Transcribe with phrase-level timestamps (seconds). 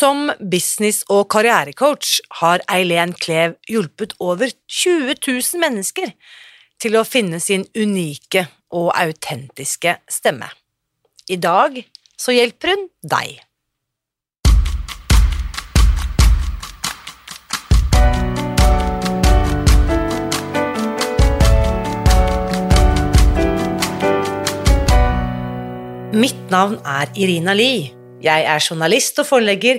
[0.00, 6.14] Som business- og karrierecoach har Eileen Klev hjulpet over 20 000 mennesker
[6.80, 10.48] til å finne sin unike og autentiske stemme.
[11.28, 11.76] I dag
[12.16, 13.44] så hjelper hun deg.
[26.16, 27.90] Mitt navn er Irina Lie.
[28.20, 29.78] Jeg er journalist og forlegger,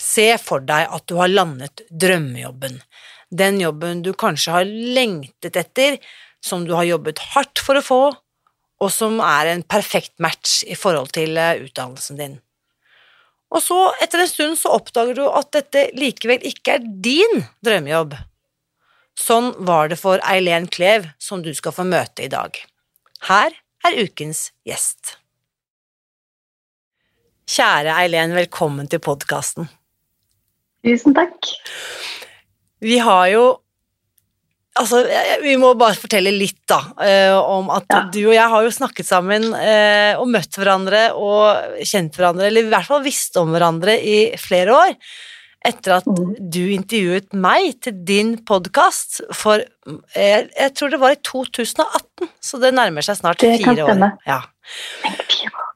[0.00, 2.80] Se for deg at du har landet drømmejobben,
[3.30, 5.98] den jobben du kanskje har lengtet etter,
[6.40, 8.02] som du har jobbet hardt for å få,
[8.80, 12.38] og som er en perfekt match i forhold til eh, utdannelsen din.
[13.50, 18.14] Og så, etter en stund, så oppdager du at dette likevel ikke er din drømmejobb.
[19.20, 22.56] Sånn var det for Eileen Klev, som du skal få møte i dag.
[23.26, 23.52] Her
[23.84, 25.18] er ukens gjest.
[27.50, 29.68] Kjære Eileen, velkommen til podkasten.
[30.86, 31.50] Tusen takk.
[32.80, 33.48] Vi har jo
[34.80, 35.00] Altså,
[35.42, 37.98] vi må bare fortelle litt, da, eh, om at ja.
[38.14, 42.64] du og jeg har jo snakket sammen eh, og møtt hverandre og kjent hverandre, eller
[42.64, 44.94] i hvert fall visst om hverandre i flere år.
[45.66, 46.30] Etter at mm.
[46.54, 52.62] du intervjuet meg til din podkast for jeg, jeg, tror det var i 2018, så
[52.62, 54.06] det nærmer seg snart det fire år.
[54.24, 54.40] Ja.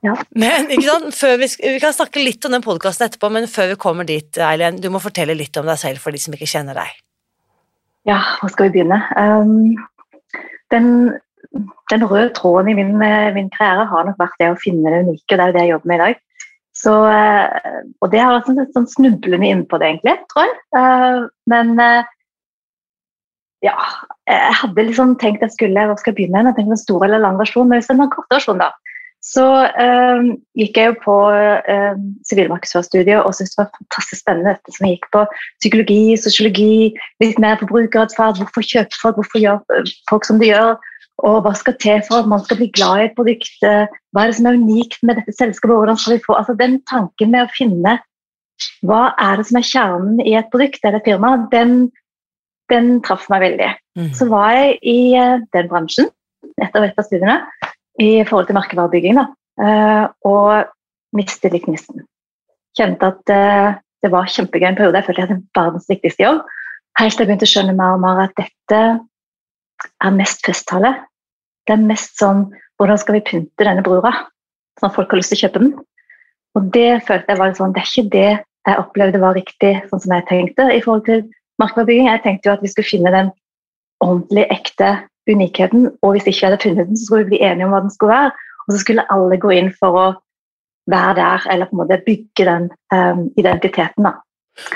[0.04, 0.14] Ja.
[0.36, 0.66] Men?
[0.68, 4.76] Vi, vi, kan snakke litt om den podkasten etterpå, men før vi kommer dit, Eileen,
[4.82, 6.98] du må fortelle litt om deg selv for de som ikke kjenner deg.
[8.10, 8.98] Ja, hvor skal vi begynne?
[9.16, 10.34] Um,
[10.74, 10.90] den,
[11.88, 15.24] den, røde tråden i min, min, karriere har nok vært det å finne det unike,
[15.30, 16.22] og det er jo det jeg jobber med i dag.
[16.76, 20.60] Så, uh, og det har vært sånn, sånn snublende inn på det, egentlig, tror jeg.
[20.76, 22.04] Uh, men uh,
[23.64, 23.78] ja,
[24.28, 26.52] jeg hadde liksom tenkt jeg skulle Hva skal jeg begynne med?
[26.52, 28.74] Jeg tenkte en stor eller lang versjon, men hvis det er en kort versjon, da
[29.24, 29.44] så
[29.80, 30.26] eh,
[30.60, 31.14] gikk jeg jo på
[32.28, 35.22] sivilmarkedsførerstudiet og syntes det var fantastisk spennende dette som jeg gikk på
[35.62, 36.74] psykologi, sosiologi,
[37.24, 38.42] litt mer forbrukeratferd.
[38.42, 40.74] Hvorfor kjøper folk, hvorfor gjør eh, folk som de gjør?
[41.24, 43.52] Og hva skal til for at man skal bli glad i et produkt?
[43.62, 45.76] Hva er det som er unikt med dette selskapet?
[45.78, 48.00] Hvordan skal vi få altså Den tanken med å finne
[48.86, 51.88] hva er det som er kjernen i et produkt eller et firma, den,
[52.70, 53.70] den traff meg veldig.
[53.98, 54.10] Mm.
[54.18, 54.98] Så var jeg i
[55.54, 56.10] den bransjen
[56.62, 57.38] etter et av studiene
[58.02, 59.20] i forhold til merkevarebygging.
[59.60, 60.70] Uh, og
[61.14, 62.02] mistet litt gnisten.
[62.74, 64.98] Kjente at uh, det var kjempegøy en periode.
[64.98, 66.42] Jeg følte jeg hadde verdens viktigste jobb.
[66.98, 68.80] Helt til jeg begynte å skjønne mer og mer at dette
[70.04, 70.92] er mest festtale.
[71.66, 72.46] Det er mest sånn
[72.78, 74.12] hvordan skal vi pynte denne brura,
[74.78, 75.72] sånn at folk har lyst til å kjøpe den.
[76.58, 78.28] Og det følte jeg var litt sånn, det er ikke det
[78.64, 81.24] jeg opplevde var riktig, sånn som jeg tenkte i forhold til
[81.62, 82.08] merkevarebygging.
[82.10, 83.32] Jeg tenkte jo at vi skulle finne den
[84.04, 84.90] ordentlig ekte
[85.30, 85.88] unikheten.
[86.02, 87.94] Og hvis ikke vi hadde funnet den, så skulle vi bli enige om hva den
[87.94, 88.52] skulle være.
[88.64, 90.06] Og så skulle alle gå inn for å
[90.90, 94.08] være der, eller på en måte bygge den um, identiteten.
[94.08, 94.18] da.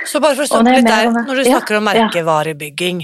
[0.09, 3.03] Så bare for å stoppe litt der, når du snakker om merkevarebygging,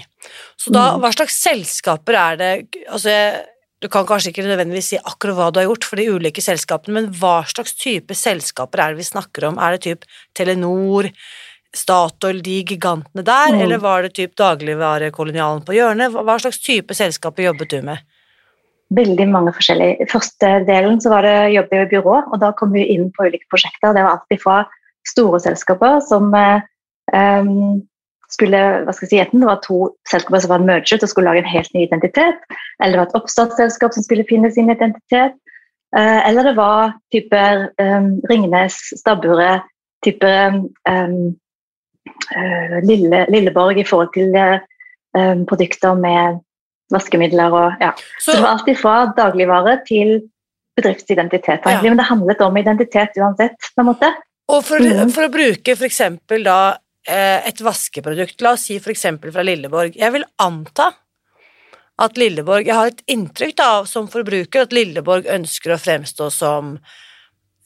[0.58, 1.02] så da, mm.
[1.04, 2.52] hva slags selskaper er det
[2.88, 3.12] altså
[3.84, 6.94] Du kan kanskje ikke nødvendigvis si akkurat hva du har gjort for de ulike selskapene,
[6.96, 9.58] men hva slags type selskaper er det vi snakker om?
[9.60, 11.10] Er det typ Telenor,
[11.74, 13.60] Statoil, de gigantene der, mm.
[13.64, 16.14] eller var det typ dagligvarekolonialen på hjørnet?
[16.14, 18.04] Hva slags type selskaper jobbet du med?
[18.94, 20.04] Veldig mange forskjellige.
[20.04, 23.26] I første delen så var det jobbet i byrå, og da kom vi inn på
[23.26, 23.94] ulike prosjekter.
[23.96, 24.60] Det var alltid fra
[25.08, 27.82] store selskaper som um,
[28.32, 29.78] skulle hva skal jeg si, Enten det var to
[30.10, 32.44] selskaper som var merget og skulle lage en helt ny identitet,
[32.80, 35.36] eller det var et oppstartsselskap som skulle finne sin identitet,
[35.96, 39.66] uh, eller det var typer um, Ringnes, Stabburet,
[40.06, 41.34] typer um,
[42.84, 44.60] Lille, Lilleborg i forhold til uh,
[45.48, 46.40] produkter med
[46.92, 47.92] vaskemidler og ja.
[48.20, 50.16] Så, det var alt ifra dagligvare til
[50.76, 51.64] bedriftsidentitet.
[51.64, 51.82] Ja.
[51.82, 54.10] Men det handlet om identitet uansett, på en måte.
[54.52, 55.12] Og for, mm.
[55.14, 56.00] for å bruke f.eks.
[56.44, 56.58] da
[57.08, 59.06] eh, et vaskeprodukt, la oss si f.eks.
[59.22, 59.96] fra Lilleborg.
[59.96, 60.90] Jeg vil anta
[62.02, 66.74] at Lilleborg Jeg har et inntrykk da, som forbruker at Lilleborg ønsker å fremstå som
[66.74, 67.02] eh,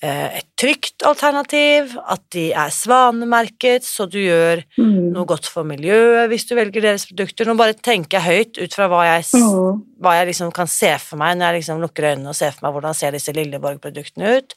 [0.07, 5.13] et trygt alternativ, at de er svanemerket, så du gjør Mm.
[5.13, 7.47] noe godt for miljøet hvis du velger deres produkter.
[7.47, 9.83] Nå bare tenker jeg høyt ut fra hva jeg, Mm.
[10.01, 12.67] hva jeg liksom kan se for meg når jeg liksom lukker øynene og ser for
[12.69, 14.55] meg hvordan ser disse Lilleborg-produktene ut,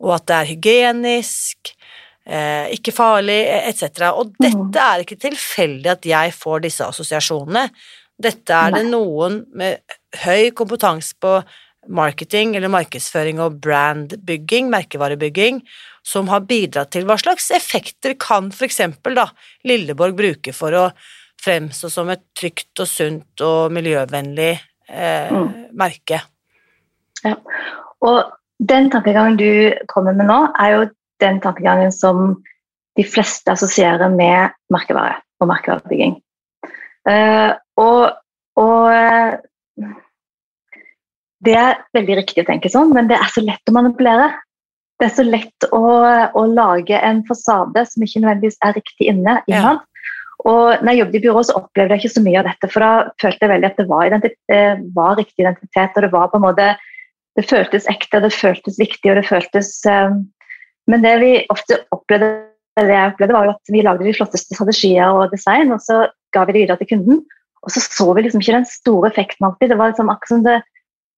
[0.00, 1.74] og at det er hygienisk,
[2.26, 4.12] eh, ikke farlig, etc.
[4.14, 4.70] Og Mm.
[4.70, 7.70] dette er ikke tilfeldig at jeg får disse assosiasjonene.
[8.20, 9.78] Dette er det noen med
[10.24, 11.44] høy kompetanse på
[11.88, 15.62] marketing eller markedsføring og brandbygging, merkevarebygging,
[16.06, 19.28] som har bidratt til hva slags effekter kan for eksempel da
[19.68, 20.88] Lilleborg bruke for å
[21.42, 24.52] fremstå som et trygt og sunt og miljøvennlig
[24.88, 25.68] eh, Mm.
[25.76, 26.22] merke.
[28.00, 28.18] Og
[28.58, 30.86] den tankegangen du kommer med nå, er jo
[31.22, 32.42] den tankegangen som
[32.98, 36.16] de fleste assosierer med merkevare og merkevarebygging.
[37.08, 38.18] Uh, og,
[38.58, 39.38] og eh,
[41.44, 44.32] det er veldig riktig å tenke sånn, men det er så lett å manipulere.
[44.98, 45.82] Det er så lett å,
[46.34, 49.36] å lage en fasade som ikke nødvendigvis er riktig inne.
[49.46, 49.84] innad.
[50.46, 52.84] Og når jeg jobbet i byrå, så opplevde jeg ikke så mye av dette, for
[52.84, 52.90] da
[53.22, 56.38] følte jeg veldig at det var, identi- eh, var riktig identitet, og det var på
[56.38, 56.68] en måte
[57.38, 60.24] det føltes ekte, det føltes viktig, og det føltes um,
[60.90, 62.30] Men det vi ofte opplevde,
[62.80, 66.06] eller jeg opplevde, var jo at vi lagde de flotteste strategier og design, og så
[66.34, 67.20] ga vi det videre til kunden.
[67.66, 69.68] Og så så vi liksom ikke den store effekten alltid.
[69.68, 70.56] Det var liksom akkurat som det,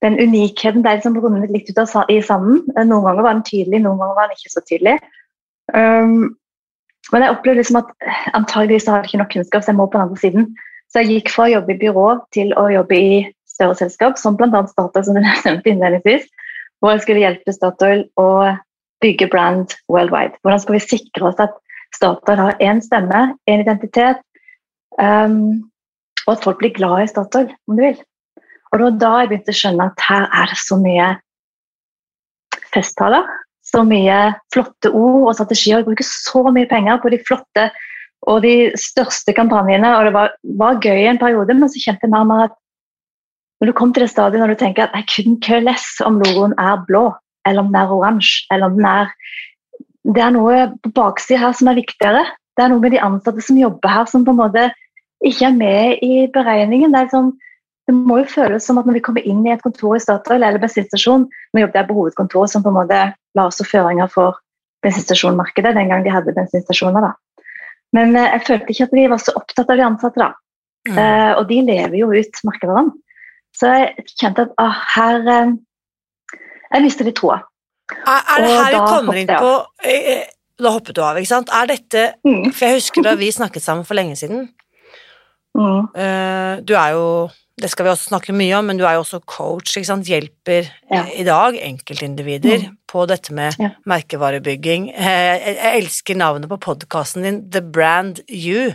[0.05, 2.63] den unikheten ble som rundet litt ut av, i sanden.
[2.77, 4.97] Eh, Noen ganger var den tydelig, noen ganger var den ikke så tydelig.
[5.75, 6.33] Um,
[7.13, 9.87] men jeg opplevde liksom at eh, antageligvis har jeg ikke nok kunnskap, så jeg må
[9.87, 10.49] på den andre siden.
[10.91, 13.21] Så jeg gikk fra å jobbe i byrå til å jobbe i
[13.51, 14.65] større selskap, som bl.a.
[14.71, 16.27] Statoil, som du nevnte innledningsvis,
[16.81, 18.29] hvor jeg skulle hjelpe Statoil å
[19.05, 20.37] bygge brand worldwide.
[20.43, 21.57] Hvordan skal vi sikre oss at
[21.97, 24.21] Statoil har én stemme, én identitet,
[25.01, 25.61] um,
[26.27, 27.99] og at folk blir glad i Statoil, om du vil.
[28.71, 31.07] Og det var da jeg begynte å skjønne at her er det så mye
[32.71, 33.27] festtaler,
[33.67, 34.19] så mye
[34.55, 35.81] flotte ord og strategier.
[35.81, 37.67] Jeg bruker så mye penger på de flotte
[38.29, 42.13] og de største kampanjene, og det var, var gøy en periode, men så kjente jeg
[42.13, 42.57] mer og mer at
[43.61, 46.19] når du kom til det stadiet når du tenker at jeg couldn't care less om
[46.21, 47.11] logoen er blå,
[47.49, 49.15] eller om den er oransje, eller om den er
[50.01, 52.23] Det er noe på baksida her som er viktigere.
[52.57, 54.63] Det er noe med de ansatte som jobber her, som på en måte
[55.29, 56.89] ikke er med i beregningen.
[56.89, 57.29] Det, er liksom,
[57.91, 60.45] det må jo føles som at når vi kommer inn i et kontor i Statoil
[60.47, 63.01] eller bensinstasjon Nå jobbet jeg på hovedkontoret, som på en måte
[63.35, 64.39] la også føringer for
[64.85, 67.09] bensinstasjonmarkedet den gang de hadde bensinstasjoner.
[67.09, 67.45] da.
[67.97, 70.23] Men eh, jeg følte ikke at de var så opptatt av de ansatte.
[70.23, 70.31] da.
[70.89, 70.99] Mm.
[71.03, 72.93] Eh, og de lever jo ut merkevaren.
[73.59, 75.57] Så jeg kjente at ah, her eh,
[76.71, 77.41] Jeg mistet litt troa.
[77.91, 79.51] Er, er det Og her vi kommer inn på
[79.91, 80.29] eh,
[80.63, 81.51] Da hoppet du av, ikke sant?
[81.51, 82.53] Er dette Mm.
[82.55, 84.49] For jeg husker da vi snakket sammen for lenge siden.
[85.59, 85.89] Mm.
[85.99, 87.05] Eh, du er jo
[87.61, 90.07] Det skal vi også snakke mye om, men du er jo også coach, ikke sant?
[90.09, 91.03] Hjelper Ja.
[91.13, 93.71] i dag enkeltindivider på dette med Ja.
[93.87, 94.91] merkevarebygging.
[94.95, 98.73] Eh, jeg, elsker navnet på podkasten din, The Brand You.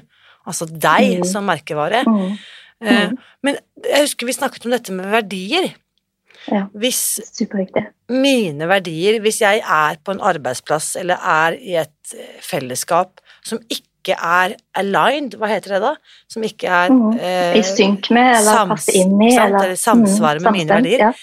[0.47, 1.25] Altså deg Mm.
[1.25, 2.03] som merkevare.
[2.05, 2.37] Mm.
[2.81, 3.17] Eh, Mm.
[3.43, 5.73] men jeg husker vi snakket om dette med verdier.
[6.51, 6.65] Ja.
[6.75, 7.87] Hvis Superviktig.
[8.09, 13.57] mine verdier, hvis jeg er på en arbeidsplass eller er i et eh, fellesskap som
[13.69, 13.81] ikke
[14.13, 15.95] er aligned, hva heter det da?
[16.29, 17.17] Som ikke er Mm.
[17.19, 19.31] eh, I synk med, eller passer inn i.
[19.35, 20.99] sant, Eller, eller samsvare med mine verdier.
[20.99, 21.13] Ja.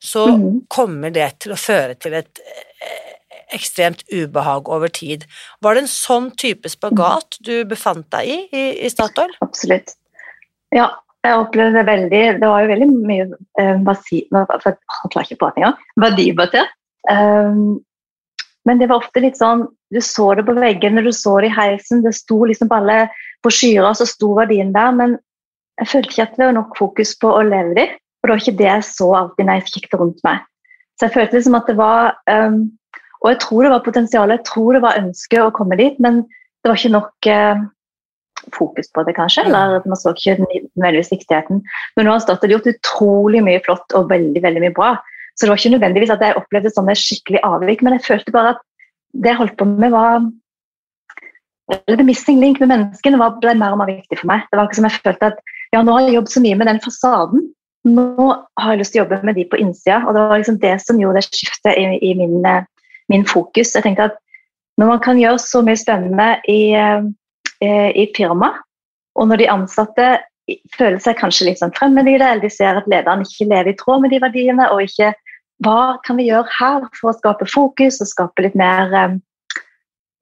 [0.00, 0.66] så mm.
[0.68, 3.12] kommer det til å føre til et eh,
[3.52, 5.26] ekstremt ubehag over tid.
[5.60, 9.34] Var det en sånn type spagat du befant deg i i, i Statoil?
[9.42, 9.92] Absolutt.
[10.72, 10.88] Ja,
[11.26, 13.26] jeg opplevde det veldig Det var jo veldig mye
[13.60, 15.76] eh, basi, for, Jeg klarer ikke å prate engang.
[16.00, 16.76] Verdibasert.
[17.10, 17.80] Um,
[18.68, 21.56] men det var ofte litt sånn Du så det på veggene, du så det i
[21.56, 23.00] heisen, det sto liksom på alle
[23.42, 25.16] brosjyrer, så sto verdien der, men
[25.80, 27.86] jeg følte ikke at det var nok fokus på å leve de,
[28.20, 30.46] og det var ikke det jeg så alltid når jeg kikket rundt meg.
[31.00, 32.66] Så jeg følte liksom at det var um,
[33.24, 36.22] Og jeg tror det var potensial, jeg tror det var ønske å komme dit, men
[36.60, 37.62] det var ikke nok uh,
[38.56, 39.44] fokus på det, kanskje.
[39.44, 41.60] Eller at man så ikke nødvendigvis viktigheten.
[41.96, 44.94] Men nå har Statoil gjort utrolig mye flott og veldig veldig mye bra.
[45.34, 48.54] Så det var ikke nødvendigvis at jeg opplevde sånne skikkelig avvik, men jeg følte bare
[48.54, 48.64] at
[49.12, 50.22] det jeg holdt på med, var
[51.86, 54.46] The missing link med menneskene ble mer og mer viktig for meg.
[54.50, 56.66] Det var ikke som jeg følte at ja, nå har jeg jobbet så mye med
[56.66, 57.44] den fasaden.
[57.86, 58.26] Nå
[58.58, 60.00] har jeg lyst til å jobbe med de på innsida.
[60.02, 62.66] Og det var liksom det som gjorde det skiftet i, i min, eh,
[63.12, 63.76] min fokus.
[63.76, 64.18] Jeg tenkte at
[64.80, 68.50] når man kan gjøre så mye spennende i, eh, i firma,
[69.14, 70.10] og når de ansatte
[70.74, 73.72] føler seg kanskje litt sånn fremmede i det, eller de ser at lederen ikke lever
[73.72, 75.12] i tråd med de verdiene, og ikke
[75.64, 79.16] hva kan vi gjøre her for å skape fokus og skape litt mer eh,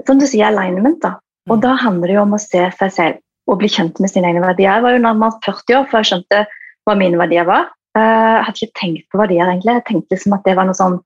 [0.06, 1.00] som du sier, alignment.
[1.02, 1.16] da.
[1.50, 4.28] Og da handler det jo om å se seg selv og bli kjent med sine
[4.28, 4.76] egne verdier.
[4.76, 6.42] Jeg var jo nærmere 40 år før jeg skjønte
[6.88, 7.70] hva mine verdier var.
[7.96, 9.78] Eh, jeg hadde ikke tenkt på verdier, egentlig.
[9.78, 10.98] Jeg tenkte liksom at det var noe sånn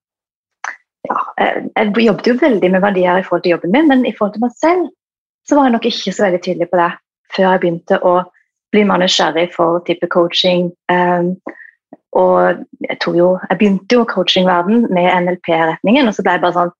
[1.08, 4.36] ja, Jeg jobbet jo veldig med verdier i forhold til jobben min, men i forhold
[4.36, 4.90] til meg selv
[5.48, 6.92] så var jeg nok ikke så veldig tydelig på det
[7.34, 8.12] før jeg begynte å
[8.72, 10.68] bli mer nysgjerrig for type coaching.
[10.92, 11.34] Um,
[12.12, 16.72] og jeg, jo, jeg, begynte jo coachingverden med NLP-retningen, og så ble jeg bare sånn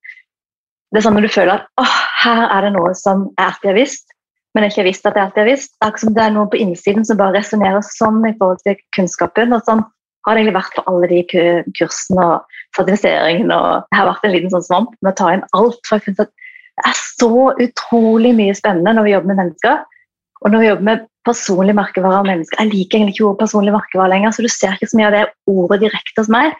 [0.93, 3.69] Det er sånn når du føler at åh, her er det noe som jeg alltid
[3.71, 4.13] har visst,
[4.53, 5.71] men ikke har visst at jeg alltid har visst.
[5.81, 9.55] Akkurat som det er noe på innsiden som bare resonnerer sånn i forhold til kunnskapen.
[9.57, 9.81] og sånn
[10.23, 11.21] har det egentlig vært for alle de
[11.79, 13.57] kursene og sertifiseringene.
[13.57, 15.81] og Det har vært en liten sånn svamp med å ta inn alt.
[15.89, 17.33] for jeg at Det er så
[17.65, 19.81] utrolig mye spennende når vi jobber med mennesker.
[20.43, 23.73] Og når vi jobber med personlig merkevare av mennesker Jeg liker egentlig ikke ordet personlig
[23.75, 26.53] merkevare lenger, så du ser ikke så mye av det ordet direkte hos meg.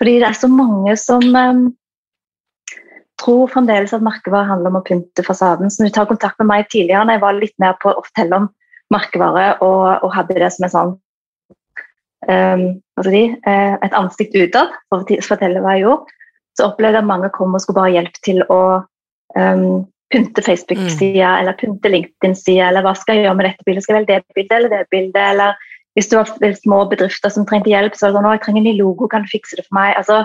[0.00, 1.62] Fordi det er så mange som um,
[3.20, 5.70] tror fremdeles at merkevare handler om å pynte fasaden.
[5.70, 8.04] Så når du tar kontakt med meg tidligere, når jeg var litt mer på å
[8.06, 8.48] fortelle om
[8.92, 10.94] merkevare og, og hadde det som en sånn
[12.28, 12.64] um,
[13.06, 16.18] de, uh, et ansikt utad for å fortelle hva jeg gjorde,
[16.58, 18.60] så opplevde jeg at mange kom og skulle bare hjelpe til å
[19.36, 21.40] um, pynte Facebook-sida mm.
[21.40, 23.84] eller pynte LinkedIn-sida, eller hva skal jeg gjøre med dette bildet?
[23.84, 25.22] Skal jeg velge det bildet eller det bildet?
[25.22, 25.56] Eller
[25.96, 28.68] hvis du har små bedrifter som trengte hjelp, så er det sånn, jeg trenger en
[28.70, 29.96] ny logo, kan du fikse det for meg?
[30.00, 30.22] Altså,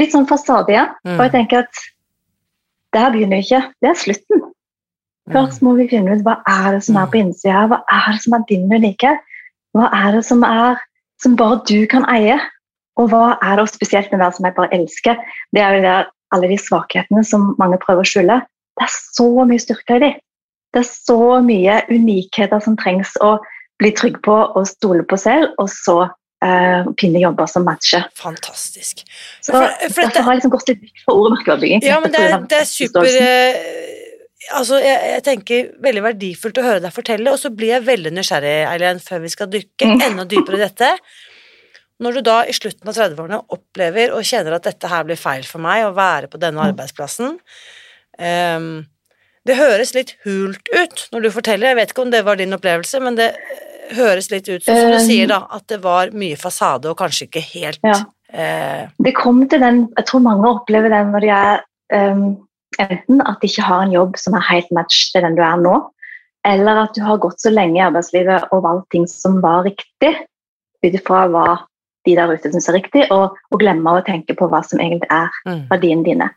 [0.00, 0.86] litt sånn fasade, ja.
[1.06, 1.16] Mm.
[1.16, 1.82] Og jeg tenker at
[2.90, 4.46] det her begynner ikke, det er slutten.
[5.28, 5.34] Mm.
[5.36, 8.22] Først må vi finne ut hva er det som er på innsida, hva er det
[8.24, 9.16] som er din unike?
[9.76, 10.80] Hva er det som er
[11.22, 12.38] som bare du kan eie?
[12.98, 15.20] Og hva er det spesielt den det som jeg bare elsker?
[15.54, 18.40] Det er jo der alle de svakhetene som mange prøver å skjule.
[18.80, 20.20] Det er så mye styrke i dem.
[20.70, 23.34] Det er så mye unikheter som trengs å
[23.80, 25.96] bli trygg på og stole på selv, og så
[26.44, 28.06] eh, finne jobber som matcher.
[28.16, 29.02] Fantastisk.
[29.42, 31.84] Så for, for Derfor har jeg liksom gått litt vekk fra ordet markedsbygging.
[31.88, 33.58] Ja, men det er, det er super uh,
[34.60, 38.14] altså, jeg, jeg, tenker veldig verdifullt å høre deg fortelle, og så blir jeg veldig
[38.16, 40.06] nysgjerrig, Eileen, før vi skal dykke mm.
[40.10, 40.92] enda dypere i dette.
[42.00, 45.44] Når du da i slutten av 30-årene opplever og kjenner at dette her blir feil
[45.48, 46.70] for meg, å være på denne mm.
[46.70, 47.36] arbeidsplassen,
[48.20, 48.84] Um,
[49.48, 52.52] det høres litt hult ut når du forteller, jeg vet ikke om det var din
[52.52, 53.30] opplevelse, men det
[53.96, 57.26] høres litt ut som, som du sier, da, at det var mye fasade og kanskje
[57.26, 57.96] ikke helt ja.
[58.36, 61.64] uh, Det kom til den Jeg tror mange opplever den når de er
[61.96, 62.28] um,
[62.78, 65.58] enten at de ikke har en jobb som er helt match til den du er
[65.60, 65.74] nå,
[66.46, 70.14] eller at du har gått så lenge i arbeidslivet og valgt ting som var riktig,
[70.84, 71.46] ut ifra hva
[72.08, 75.10] de der ute syns er riktig, og, og glemmer å tenke på hva som egentlig
[75.12, 75.66] er mm.
[75.72, 76.30] verdiene dine.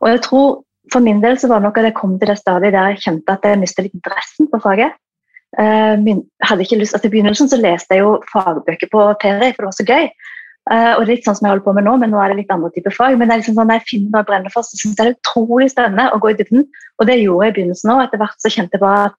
[0.00, 0.48] Og jeg tror
[0.94, 3.02] for min del så var det nok at jeg kom til det stadiet der jeg
[3.02, 4.94] kjente at jeg mistet litt interessen på faget.
[6.02, 9.62] Min, hadde ikke lyst, altså I begynnelsen så leste jeg jo fagbøker på ferie, for
[9.62, 10.08] det var så gøy.
[10.64, 12.32] Uh, og det er litt sånn som jeg holder på med nå, men nå er
[12.32, 13.18] det litt andre typer fag.
[13.20, 14.96] Men det er liksom sånn, når jeg finner noe jeg brenner for, så syns jeg
[14.96, 16.64] det er utrolig spennende å gå i dybden.
[16.98, 18.00] Og det gjorde jeg i begynnelsen òg.
[18.06, 19.18] Etter hvert så kjente jeg bare at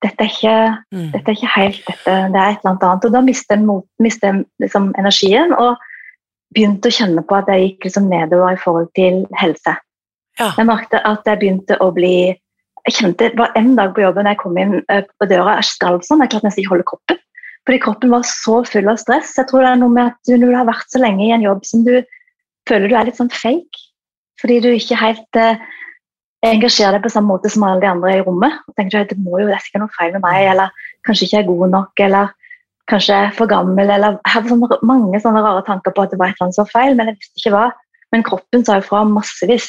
[0.00, 0.56] dette er ikke,
[0.96, 1.06] mm.
[1.12, 3.06] dette er ikke helt dette, det er et eller annet.
[3.06, 5.86] Og da mistet jeg, mistet jeg liksom energien og
[6.56, 9.76] begynte å kjenne på at jeg gikk liksom nedover i forhold til helse.
[10.40, 10.52] Ja.
[10.56, 12.14] Jeg merket at jeg begynte å bli
[12.86, 15.68] jeg kjente det var En dag på jobben jeg kom inn eh, på døra, jeg
[15.74, 16.22] skalv sånn.
[16.24, 17.18] Jeg klarte nesten ikke holde kroppen.
[17.68, 19.34] Fordi kroppen var så full av stress.
[19.36, 21.34] Jeg tror det er noe med at du, Når du har vært så lenge i
[21.34, 21.92] en jobb som du
[22.68, 23.84] føler du er litt sånn fake,
[24.40, 25.60] fordi du ikke helt eh,
[26.46, 28.56] engasjerer deg på samme måte som alle de andre i rommet.
[28.68, 30.72] og tenker du det må jo det er sikkert noe feil med meg, eller
[31.06, 32.32] kanskje ikke jeg er god nok, eller
[32.90, 36.14] kanskje jeg er for gammel, eller Jeg hadde sånne, mange sånne rare tanker på at
[36.14, 37.66] det var et eller annet som var feil, men jeg visste ikke hva.
[38.10, 39.68] Men kroppen sa jo fra massevis.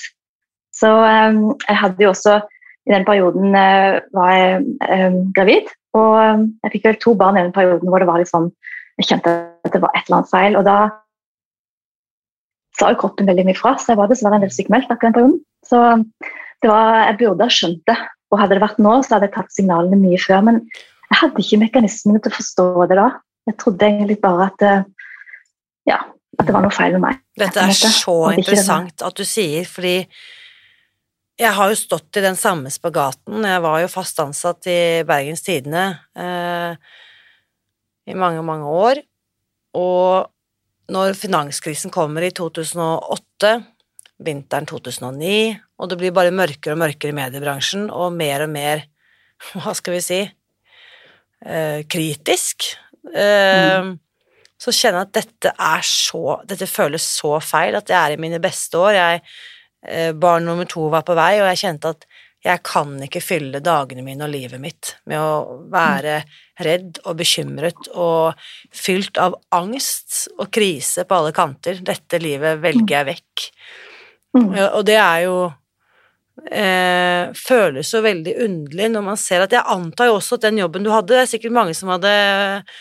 [0.82, 2.40] Så um, jeg hadde jo også
[2.90, 5.70] i den perioden uh, var jeg um, gravid.
[5.98, 8.50] Og um, jeg fikk vel to barn i den perioden hvor det var sånn
[9.00, 9.32] Jeg kjente
[9.66, 10.58] at det var et eller annet feil.
[10.60, 10.78] Og da
[12.80, 15.18] sa jo kroppen veldig mye fra, så jeg var dessverre en del sykemeldt akkurat den
[15.18, 15.38] perioden.
[15.68, 15.80] Så
[16.62, 17.98] det var, jeg burde ha skjønt det.
[18.32, 20.44] Og hadde det vært nå, så hadde jeg tatt signalene mye før.
[20.48, 20.62] Men
[21.12, 23.08] jeg hadde ikke mekanismene til å forstå det da.
[23.50, 24.68] Jeg trodde egentlig bare at
[25.90, 25.98] ja,
[26.40, 27.20] at det var noe feil med meg.
[27.38, 29.96] Dette er så interessant at du sier, fordi
[31.42, 33.42] jeg har jo stått i den samme spagaten.
[33.48, 36.76] Jeg var jo fast ansatt i Bergens Tidende eh,
[38.12, 39.02] i mange, mange år.
[39.78, 40.30] Og
[40.92, 43.54] når finanskrisen kommer i 2008,
[44.22, 45.34] vinteren 2009,
[45.82, 48.86] og det blir bare mørkere og mørkere i mediebransjen, og mer og mer,
[49.56, 50.20] hva skal vi si,
[51.42, 52.68] eh, kritisk,
[53.16, 53.96] eh, mm.
[54.62, 58.22] så kjenner jeg at dette er så Dette føles så feil, at jeg er i
[58.22, 58.94] mine beste år.
[59.00, 59.26] Jeg
[60.14, 62.06] barn nummer to var på vei, og jeg kjente at
[62.42, 66.24] jeg kan ikke fylle dagene mine og livet mitt med å være
[66.66, 68.38] redd og bekymret og
[68.74, 71.84] fylt av angst og krise på alle kanter.
[71.86, 73.48] Dette livet velger jeg vekk.
[74.38, 74.48] Mm.
[74.72, 75.36] Og det er jo
[76.50, 80.62] eh, føles jo veldig underlig når man ser at Jeg antar jo også at den
[80.64, 82.80] jobben du hadde, det er sikkert mange som hadde eh,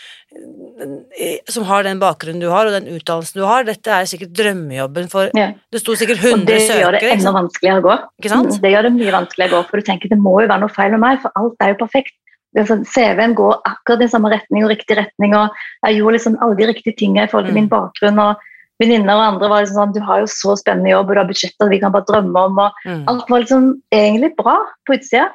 [1.49, 3.63] som har den bakgrunnen du har, og den utdannelsen du har.
[3.67, 5.51] Dette er sikkert drømmejobben for Ja.
[5.71, 6.81] Det sto sikkert Og 100 det søkere.
[6.81, 7.95] gjør det enda vanskeligere å gå.
[8.21, 8.51] Ikke sant?
[8.51, 10.59] Mm, Det gjør det mye vanskeligere å gå, for du tenker det må jo være
[10.61, 12.13] noe feil med meg, for alt er jo perfekt.
[12.53, 15.49] Det er sånn, CV-en går akkurat i samme retning og riktig retning, og
[15.85, 17.61] jeg gjorde liksom alle de riktige tingene i forhold til Mm.
[17.61, 18.19] min bakgrunn.
[18.19, 18.35] og
[18.81, 21.27] Venninner og andre var liksom sånn Du har jo så spennende jobb, og du har
[21.29, 22.57] budsjetter vi kan bare drømme om.
[22.59, 23.03] og Mm.
[23.07, 24.57] Alt var liksom egentlig bra
[24.89, 25.29] på utsida,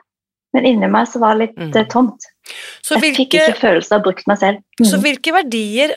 [0.55, 1.77] men inni meg så var det litt Mm.
[1.77, 2.21] eh, tomt.
[2.83, 4.59] Så Jeg fikk ikke følelse av å ha brukt meg selv.
[4.81, 4.87] Mm.
[4.87, 5.97] så hvilke verdier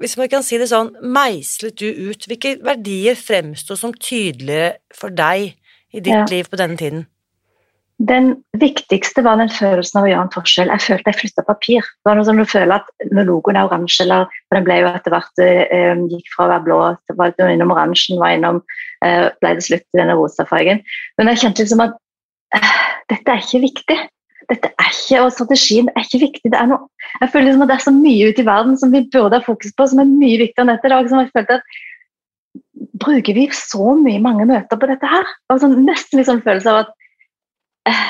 [0.00, 2.26] hvis man kan si det sånn, meislet du ut?
[2.28, 5.54] Hvilke verdier fremsto som tydeligere for deg
[5.94, 6.24] i ditt Ja.
[6.28, 7.06] liv på denne tiden?
[7.98, 10.68] Den viktigste var den følelsen av å gjøre en forskjell.
[10.68, 11.80] Jeg følte jeg flytta papir.
[11.80, 14.80] Det var noe som du føler at Når logoen er oransje, eller for den ble
[14.82, 18.62] jo etter hvert eh, gikk fra å være blå til var innom oransjen, var innom
[19.02, 20.82] eh, ble det slutt i denne rosa fargen.
[21.16, 21.96] Men jeg kjente liksom at eh,
[23.10, 23.98] dette er ikke viktig.
[24.46, 26.52] Dette er ikke, og Strategien er ikke viktig.
[26.52, 26.86] Det er noe,
[27.20, 29.46] jeg føler liksom at det er så mye ute i verden som vi burde ha
[29.46, 30.92] fokus på, som er mye viktigere enn dette.
[30.92, 31.82] dag, jeg følte at
[32.96, 35.26] Bruker vi så mye mange møter på dette her?
[35.52, 36.92] Og sånn, nesten sånn følelse av at
[37.90, 38.04] eh,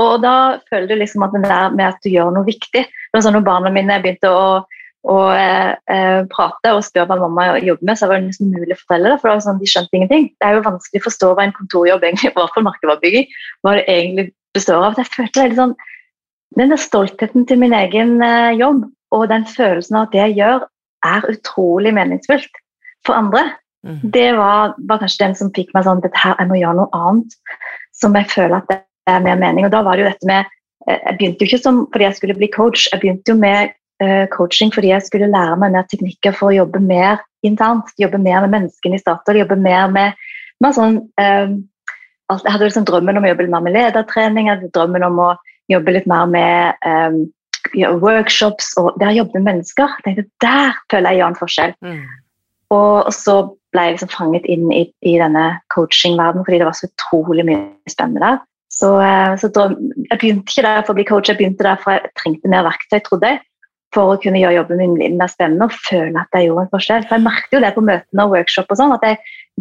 [0.00, 2.86] Og da føler du liksom at det der med at du gjør noe viktig
[3.18, 4.62] sånn Når barna mine begynte å,
[5.10, 8.76] å eh, eh, prate og spørre hva mamma jobber med, så var det nesten mulig
[8.76, 9.18] å fortelle det.
[9.18, 10.28] For det var sånn, de skjønte ingenting.
[10.38, 13.26] Det er jo vanskelig å forstå hva en kontorjobb egentlig var for markedsbygging.
[13.66, 15.00] hva det egentlig består av.
[15.00, 15.74] Jeg følte veldig sånn
[16.52, 18.84] Den der stoltheten til min egen eh, jobb
[19.16, 20.66] og den følelsen av at det jeg gjør,
[21.08, 22.58] er utrolig meningsfullt
[23.06, 23.46] for andre.
[23.88, 24.00] Mm.
[24.14, 26.92] Det var, var kanskje den som fikk meg sånn dette her, jeg må gjøre noe
[26.94, 27.38] annet
[27.96, 28.78] som jeg føler at det
[29.10, 29.64] er mer mening.
[29.66, 30.44] Og da var det jo dette med
[30.88, 33.72] eh, Jeg begynte jo ikke som fordi jeg skulle bli coach, jeg begynte jo med
[34.32, 37.92] coaching fordi jeg skulle lære meg mer teknikker for å jobbe mer internt.
[38.00, 40.18] Jobbe mer med menneskene i Statoil, jobbe mer med,
[40.62, 41.54] med sånn eh,
[42.32, 45.06] alt, Jeg hadde liksom drømmen om å jobbe litt mer med ledertrening, jeg hadde drømmen
[45.08, 45.30] om å
[45.72, 49.96] jobbe litt mer med eh, workshops og der jobbe med mennesker.
[49.98, 51.74] Jeg tenkte Der føler jeg gjør en forskjell.
[51.84, 52.00] Mm.
[52.72, 53.36] Og, og så
[53.72, 57.92] ble jeg liksom fanget inn i, i denne coachingverdenen fordi det var så utrolig mye
[57.92, 58.42] spennende der.
[58.72, 59.68] Så, eh, så da,
[60.08, 62.64] jeg begynte ikke der for å bli coach, jeg begynte der for jeg trengte mer
[62.64, 63.42] verktøy, trodde jeg,
[63.94, 67.06] for å kunne gjøre jobben min mer spennende og føle at jeg gjorde en forskjell.
[67.08, 69.18] For jeg merket jo det på møtene og workshop og sånn, at jeg,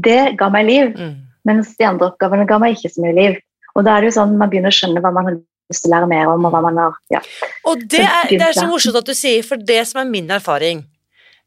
[0.07, 1.15] det ga meg liv, Mm.
[1.45, 3.39] mens de andre oppgavene ga meg ikke så mye liv.
[3.75, 5.35] Og da er det jo sånn man begynner å skjønne hva man har
[5.71, 7.21] lyst til å lære mer om, og hva man har ja.
[7.65, 10.29] Og det er, det er så morsomt at du sier, for det som er min
[10.31, 10.83] erfaring,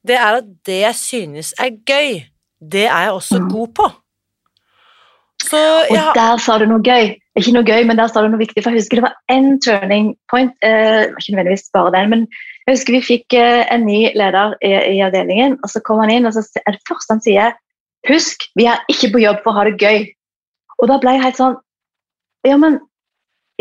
[0.04, 2.24] det er at det jeg synes er gøy,
[2.60, 3.48] det er jeg også Mm.
[3.52, 3.90] god på.
[5.44, 5.58] Så
[5.90, 7.16] Og der sa du noe gøy.
[7.36, 8.62] Ikke noe gøy, men der sa du noe viktig.
[8.62, 10.54] For jeg husker det var en turning point.
[10.62, 12.22] Eh, ikke nødvendigvis bare den, men
[12.64, 16.12] jeg husker vi fikk eh, en ny leder i, i avdelingen, og så kom han
[16.14, 17.52] inn, og så er det første han sier
[18.04, 20.02] Husk, vi er ikke på jobb for å ha det gøy.
[20.82, 21.54] Og da ble jeg helt sånn
[22.44, 22.76] Ja, men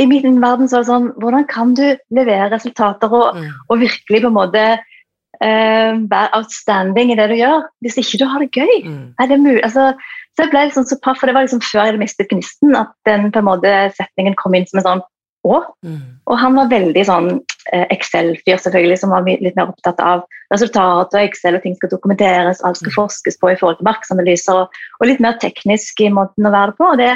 [0.02, 1.86] i min verden så er det sånn Hvordan kan du
[2.16, 3.38] levere resultater og,
[3.70, 8.26] og virkelig på en måte uh, være outstanding i det du gjør, hvis ikke du
[8.28, 8.74] har det gøy?
[8.88, 9.06] Mm.
[9.22, 9.62] Er det mulig?
[9.64, 9.94] Altså,
[10.34, 12.76] så jeg ble liksom så paff, for Det var liksom før jeg hadde mistet gnisten
[12.80, 15.06] at den på en måte setningen kom inn som en sånn
[15.50, 15.60] å.
[15.86, 16.00] Mm.
[16.30, 17.30] Og han var veldig sånn
[17.74, 21.92] eh, Excel-fyr, selvfølgelig, som var litt mer opptatt av resultater og Excel, og ting skal
[21.94, 23.00] dokumenteres, alt skal Mm.
[23.02, 26.78] forskes på i forhold til markedsanalyser, og, litt mer teknisk i måten å være det
[26.80, 26.94] på.
[26.94, 27.14] Og det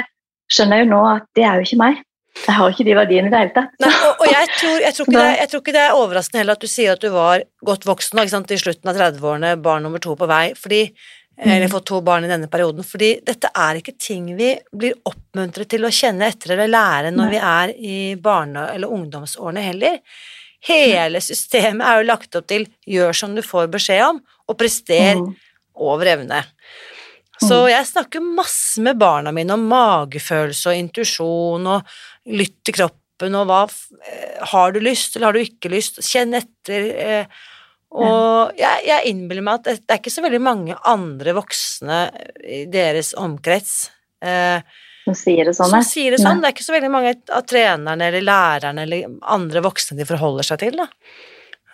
[0.52, 2.04] skjønner jeg jo nå at det er jo ikke meg.
[2.38, 3.72] Jeg har jo ikke de verdiene i det hele tatt.
[3.82, 6.58] Nei, og, og jeg, tror, jeg, tror det, jeg tror ikke det er overraskende heller
[6.58, 10.14] at du sier at du var godt voksen i slutten av 30-årene, barn nummer to
[10.18, 10.84] på vei, fordi
[11.40, 15.68] eller fått to barn i denne perioden, fordi dette er ikke ting vi blir oppmuntret
[15.70, 20.00] til å kjenne etter eller lære når vi er i barne- eller ungdomsårene heller.
[20.66, 25.14] Hele systemet er jo lagt opp til gjør som du får beskjed om, og prester
[25.20, 25.36] Mm.
[25.76, 26.44] over evne.
[27.38, 31.84] Så jeg snakker masse med barna mine om magefølelse og intuisjon og
[32.26, 35.98] lytt til kroppen og hva eh, Har du lyst, eller har du ikke lyst?
[36.02, 36.88] Kjenn etter.
[36.98, 37.26] Eh,
[37.90, 42.00] og jeg, jeg innbiller meg at det, det er ikke så veldig mange andre voksne
[42.44, 43.90] i deres omkrets
[44.22, 44.60] eh,
[45.06, 45.70] Som sier det sånn.
[45.72, 46.42] som sier det sånn.
[46.42, 50.44] Det er ikke så veldig mange av trenerne eller lærerne eller andre voksne de forholder
[50.50, 50.82] seg til.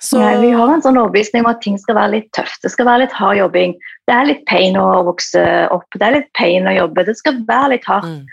[0.04, 2.60] Så Nei, vi har en sånn overbevisning om at ting skal være litt tøft.
[2.62, 3.74] Det skal være litt hard jobbing.
[4.06, 5.86] Det er litt pain å vokse opp.
[5.96, 7.06] Det er litt pain å jobbe.
[7.08, 8.10] Det skal være litt hardt.
[8.10, 8.26] mm,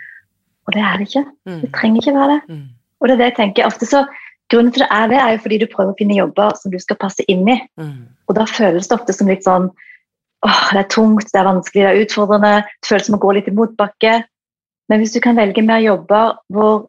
[0.68, 1.24] Og det er det ikke.
[1.48, 2.42] mm, Det trenger ikke være det.
[2.58, 2.66] mm,
[3.02, 3.70] Og det er det jeg tenker.
[3.72, 4.04] Ofte så,
[4.52, 6.80] Grunnen til det er det, er jo fordi du prøver å finne jobber som du
[6.84, 7.58] skal passe inn i.
[7.80, 9.70] mm, Og da føles det ofte som litt sånn
[10.44, 12.54] åh, det er tungt, det er vanskelig, det er utfordrende.
[12.82, 14.24] Det føles som å gå litt i motbakke.
[14.90, 16.88] Men hvis du kan velge mer jobber hvor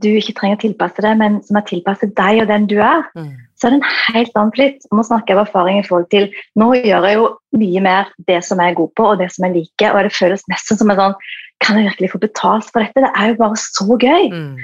[0.00, 3.02] du ikke trenger å tilpasse det, men som er tilpasset deg og den du er,
[3.14, 3.34] Mm.
[3.58, 4.86] så er det en helt annen flytt.
[4.94, 7.26] Nå snakker jeg av erfaring i forhold til Nå gjør jeg jo
[7.58, 10.12] mye mer det som jeg er god på, og det som jeg liker, og det
[10.14, 11.14] føles nesten som en sånn
[11.60, 13.02] Kan jeg virkelig få betalt for dette?
[13.04, 14.30] Det er jo bare så gøy.
[14.32, 14.56] Mm.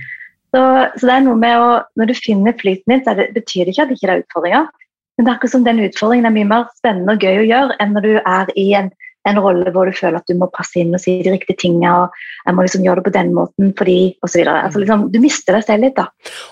[0.56, 0.64] Så,
[0.96, 3.74] så det er noe med å Når du finner flyten din, så det, betyr det
[3.74, 4.68] ikke at det ikke er utfordringer.
[5.16, 7.76] Men det er akkurat som den utfordringen er mye mer spennende og gøy å gjøre
[7.80, 8.90] enn når du er i en,
[9.26, 11.94] en rolle hvor du føler at du må passe inn og si de riktige tingene,
[12.04, 14.58] og jeg må liksom gjøre det på den måten fordi og så videre.
[14.68, 16.10] Altså liksom, du mister deg selv litt, da.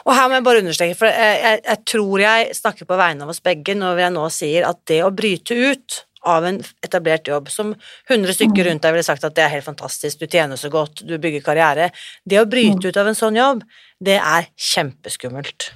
[0.08, 3.28] Og her må jeg bare understreke, for jeg, jeg, jeg tror jeg snakker på vegne
[3.28, 7.28] av oss begge når jeg nå sier at det å bryte ut av en etablert
[7.28, 7.74] jobb, som
[8.08, 11.04] 100 stykker rundt deg ville sagt at det er helt fantastisk, du tjener så godt,
[11.04, 11.90] du bygger karriere
[12.24, 13.64] Det å bryte ut av en sånn jobb,
[14.00, 15.70] det er kjempeskummelt.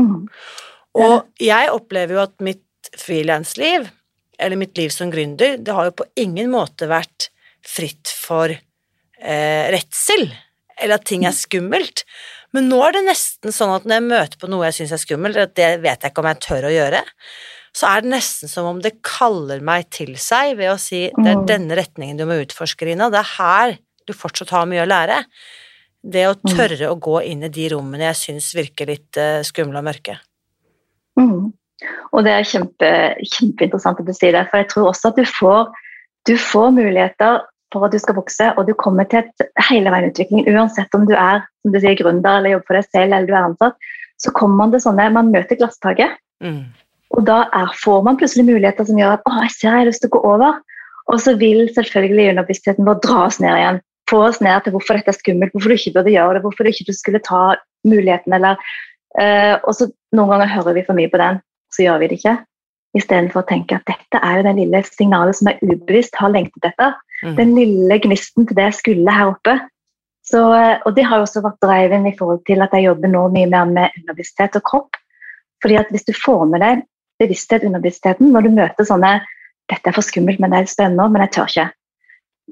[0.00, 0.26] Mm.
[0.98, 3.88] Og jeg opplever jo at mitt frilansliv,
[4.38, 7.30] eller mitt liv som gründer, det har jo på ingen måte vært
[7.64, 10.28] fritt for eh, redsel,
[10.78, 12.04] eller at ting er skummelt.
[12.54, 15.02] Men nå er det nesten sånn at når jeg møter på noe jeg syns er
[15.02, 17.02] skummelt, eller at det vet jeg ikke om jeg tør å gjøre,
[17.74, 21.26] så er det nesten som om det kaller meg til seg ved å si det
[21.26, 21.46] er Mm.
[21.46, 25.24] denne retningen du må utforske, Rina, det er her du fortsatt har mye å lære.
[26.04, 29.80] Det å tørre å gå inn i de rommene jeg syns virker litt eh, skumle
[29.80, 30.18] og mørke.
[31.18, 31.52] Mm.
[32.12, 32.90] Og det er kjempe,
[33.24, 35.72] kjempeinteressant at du sier det, for jeg tror også at du får,
[36.28, 37.40] du får muligheter
[37.72, 41.08] for at du skal vokse, og du kommer til et hele veien utvikling, uansett om
[41.08, 43.74] du er som du sier, gründer eller jobber for deg selv eller du er ansatt,
[44.20, 46.64] så kommer man til sånne, man møter glasstaket, Mm.
[47.14, 49.90] Og da er, får man plutselig muligheter som gjør at å, jeg ser jeg har
[49.90, 50.62] lyst til å gå over,
[51.12, 54.98] og så vil selvfølgelig underbevisstheten vår dra oss ned igjen, få oss ned til hvorfor
[54.98, 57.42] dette er skummelt, hvorfor du ikke burde gjøre det, hvorfor du ikke skulle ta
[57.88, 58.58] muligheten, eller
[59.20, 61.38] eh, og så noen ganger hører vi for mye på den,
[61.74, 62.34] så gjør vi det ikke.
[62.94, 66.68] Istedenfor å tenke at dette er jo den lille signalet som jeg ubevisst har lengtet
[66.70, 66.94] etter.
[67.24, 67.36] Mm.
[67.40, 69.56] Den lille gnisten til det jeg skulle her oppe.
[70.24, 73.12] Så, eh, og det har jo også vært driven i forhold til at jeg jobber
[73.12, 75.00] nå mye mer med underbevissthet og kropp.
[75.64, 76.84] Fordi at hvis du får med deg
[77.22, 79.16] bevissthet underbevisstheten når du møter sånne
[79.72, 81.68] dette er for skummelt, men det er spennende, men jeg tør ikke.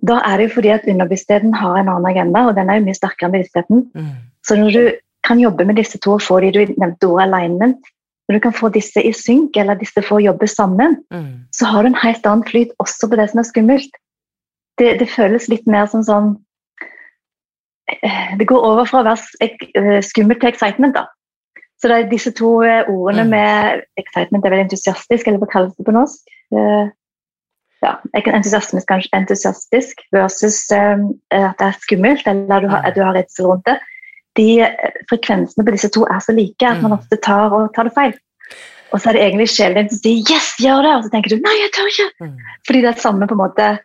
[0.09, 2.87] Da er det jo fordi at underbevisstheten har en annen agenda, og den er jo
[2.87, 3.83] mye sterkere enn bevisstheten.
[3.93, 4.13] Mm.
[4.47, 4.85] Så når du
[5.27, 7.91] kan jobbe med disse to og få de du nevnte ordet alignment,
[8.29, 11.45] når du kan få disse i synk, eller disse får jobbe sammen, Mm.
[11.53, 13.93] så har du en helt annen flyt også på det som er skummelt.
[14.79, 16.37] Det, det føles litt mer som sånn
[17.93, 19.21] eh, Det går over fra å være
[19.77, 21.07] eh, skummelt til excitement, da.
[21.83, 23.31] Så det er disse to eh, ordene Mm.
[23.31, 26.21] med excitement er veldig entusiastisk, eller hva kalles det på norsk?
[26.55, 26.91] Eh,
[27.83, 31.01] Ja, entusiasmisk, kanskje entusiastisk versus eh,
[31.35, 33.81] at det er skummelt, eller at du har, du har redsel rundt det.
[34.39, 34.63] De
[35.11, 36.99] frekvensene på disse to er så like at man Mm.
[37.01, 38.15] ofte tar, tar det feil.
[38.93, 41.31] Og så er det egentlig sjelen din som sier 'yes, gjør det', og så tenker
[41.31, 42.13] du 'nei, jeg tør ikke'.
[42.21, 42.37] Mm.
[42.67, 43.79] Fordi det er samme på en måte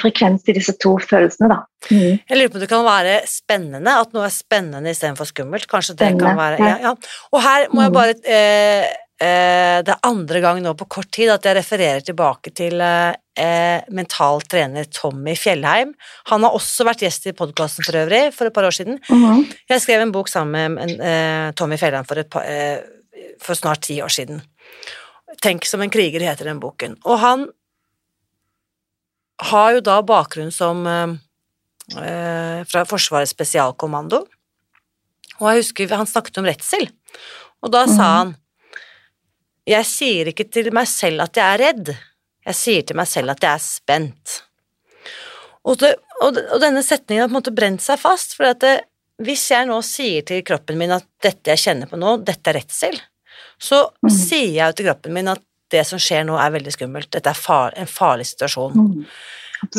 [0.00, 1.48] frekvens i disse to følelsene.
[1.48, 1.60] da.
[1.90, 2.18] Mm.
[2.28, 5.66] Jeg lurer på om det kan være spennende, at noe er spennende istedenfor skummelt.
[5.70, 6.76] Kanskje det kan være ja.
[6.88, 6.94] ja.
[7.32, 7.98] Og her må jeg Mm.
[7.98, 8.84] bare eh,
[9.20, 13.14] eh, Det er andre gang nå på kort tid at jeg refererer tilbake til eh,
[13.36, 15.94] eh, mental trener Tommy Fjellheim.
[16.30, 18.98] Han har også vært gjest i podkasten for øvrig, for et par år siden.
[19.08, 19.46] Mm.
[19.70, 22.80] Jeg skrev en bok sammen med en, eh, Tommy Fjellheim for, et par, eh,
[23.40, 24.42] for snart ti år siden.
[25.42, 26.96] Tenk som en kriger heter den boken.
[27.04, 27.48] Og han
[29.42, 31.14] har jo da bakgrunn som eh,
[32.00, 34.22] eh, fra Forsvarets spesialkommando.
[35.40, 36.88] Og jeg husker han snakket om redsel,
[37.62, 38.16] og da sa Mhm.
[38.18, 38.36] han
[39.66, 41.96] Jeg sier ikke til meg selv at jeg er redd,
[42.46, 44.42] jeg sier til meg selv at jeg er spent.
[45.64, 48.60] Og, det, og, og denne setningen har på en måte brent seg fast, for at
[48.60, 48.74] det,
[49.24, 52.58] hvis jeg nå sier til kroppen min at dette jeg kjenner på nå, dette er
[52.60, 53.00] redsel,
[53.58, 54.10] så Mhm.
[54.12, 55.40] sier jeg jo til kroppen min at
[55.74, 58.76] det som skjer nå er veldig skummelt, dette er far, en farlig situasjon.
[58.78, 59.02] Mm,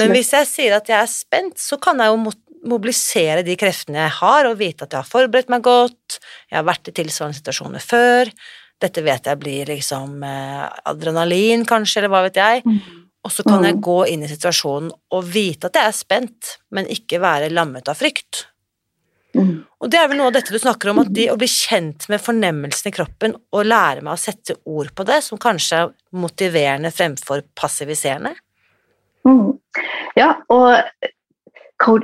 [0.02, 2.34] Men hvis jeg sier at jeg er spent, så kan jeg jo
[2.66, 6.66] mobilisere de kreftene jeg har, og vite at jeg har forberedt meg godt, jeg har
[6.66, 8.32] vært i tilsvarende situasjoner før,
[8.82, 12.80] dette vet jeg blir liksom eh, adrenalin kanskje, eller hva vet jeg, Mm.
[13.26, 13.82] og så kan jeg Mm.
[13.82, 17.96] gå inn i situasjonen og vite at jeg er spent, men ikke være lammet av
[18.02, 18.48] frykt.
[19.36, 19.56] Mhm.
[19.84, 22.08] Og det er vel noe av dette du snakker om, at de, å bli kjent
[22.10, 25.92] med fornemmelsen i kroppen og lære meg å sette ord på det, som kanskje er
[26.16, 28.32] motiverende fremfor passiviserende.
[29.28, 29.58] Mm.
[30.18, 30.80] Ja, og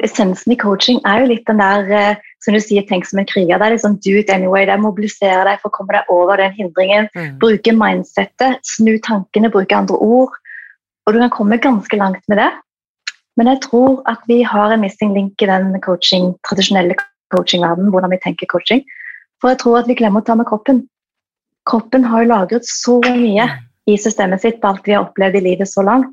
[0.03, 3.29] essensen i coaching er jo litt den der eh, som du sier, tenk som en
[3.29, 3.57] kriger.
[3.57, 4.65] Det er liksom do it anyway.
[4.65, 7.07] Det er mobilisere deg for å komme deg over den hindringen.
[7.15, 7.37] Mm.
[7.41, 10.35] Bruke mindsettet, snu tankene, bruke andre ord.
[11.05, 12.51] Og du kan komme ganske langt med det.
[13.39, 16.97] Men jeg tror at vi har en missing link i den coaching, tradisjonelle
[17.31, 18.83] coachingverdenen, hvordan vi tenker coaching.
[19.41, 20.85] For jeg tror at vi glemmer å ta med kroppen.
[21.69, 23.47] Kroppen har jo lagret så mye
[23.89, 26.11] i systemet sitt på alt vi har opplevd i livet så langt.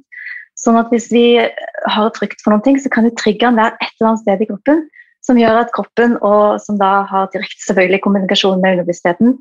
[0.59, 3.93] Sånn at hvis vi har frykt for noen ting, så kan jo triggeren være et
[3.99, 4.87] eller annet sted i kroppen
[5.29, 9.37] som gjør at kroppen, og som da har direkte selvfølgelig kommunikasjon med underbevisstheten,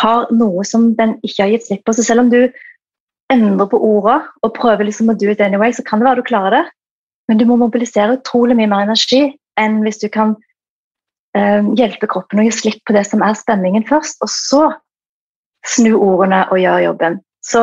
[0.00, 1.94] har noe som den ikke har gitt slipp på.
[1.96, 2.40] Så selv om du
[3.32, 6.28] endrer på ordene og prøver liksom å do it anyway, så kan det være du
[6.28, 6.64] klarer det,
[7.30, 9.22] men du må mobilisere utrolig mye mer energi
[9.60, 10.34] enn hvis du kan
[11.32, 14.62] hjelpe kroppen å gi slipp på det som er spenningen først, og så
[15.64, 17.20] snu ordene og gjøre jobben.
[17.44, 17.62] Så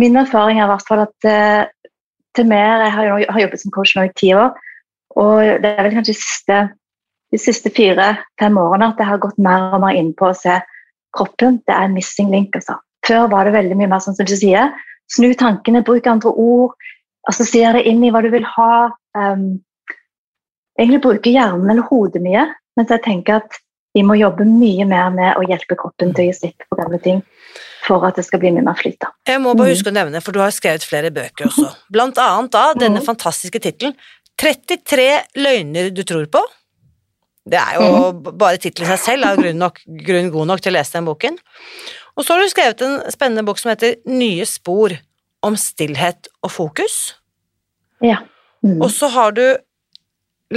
[0.00, 1.90] min erfaring er i hvert fall at uh,
[2.34, 4.56] til mer Jeg har, jo, har jobbet som coach nå i ti år,
[5.14, 6.56] og det er vel kanskje de siste,
[7.38, 10.56] siste fire-fem årene at jeg har gått mer og mer inn på å se
[11.14, 11.60] kroppen.
[11.62, 12.56] Det er en missing link.
[12.58, 12.80] altså.
[13.06, 14.74] Før var det veldig mye mer sånn som du sier.
[15.14, 16.74] Snu tankene, bruk andre ord.
[17.30, 18.90] Assosier det inn i hva du vil ha.
[19.14, 19.62] Um,
[20.78, 22.48] egentlig bruke hjernen eller hodet mye.
[22.78, 23.60] Mens jeg tenker at
[23.94, 26.98] vi må jobbe mye mer med å hjelpe kroppen til å gi slipp på gamle
[27.02, 27.22] ting
[27.84, 29.06] for at det skal bli mye mer flyt.
[29.28, 29.76] Jeg må bare mm.
[29.76, 33.06] huske å nevne, for du har skrevet flere bøker også, blant annet da denne mm.
[33.06, 33.94] fantastiske tittelen
[34.40, 35.08] 33
[35.38, 36.42] løgner du tror på.
[37.44, 38.32] Det er jo mm.
[38.40, 41.06] bare tittelen i seg selv er grunn, nok, grunn god nok til å lese den
[41.06, 41.36] boken.
[42.16, 44.96] Og så har du skrevet en spennende bok som heter Nye spor
[45.44, 46.96] om stillhet og fokus.
[48.02, 48.22] Ja.
[48.64, 48.80] Mm.
[48.80, 49.44] Og så har du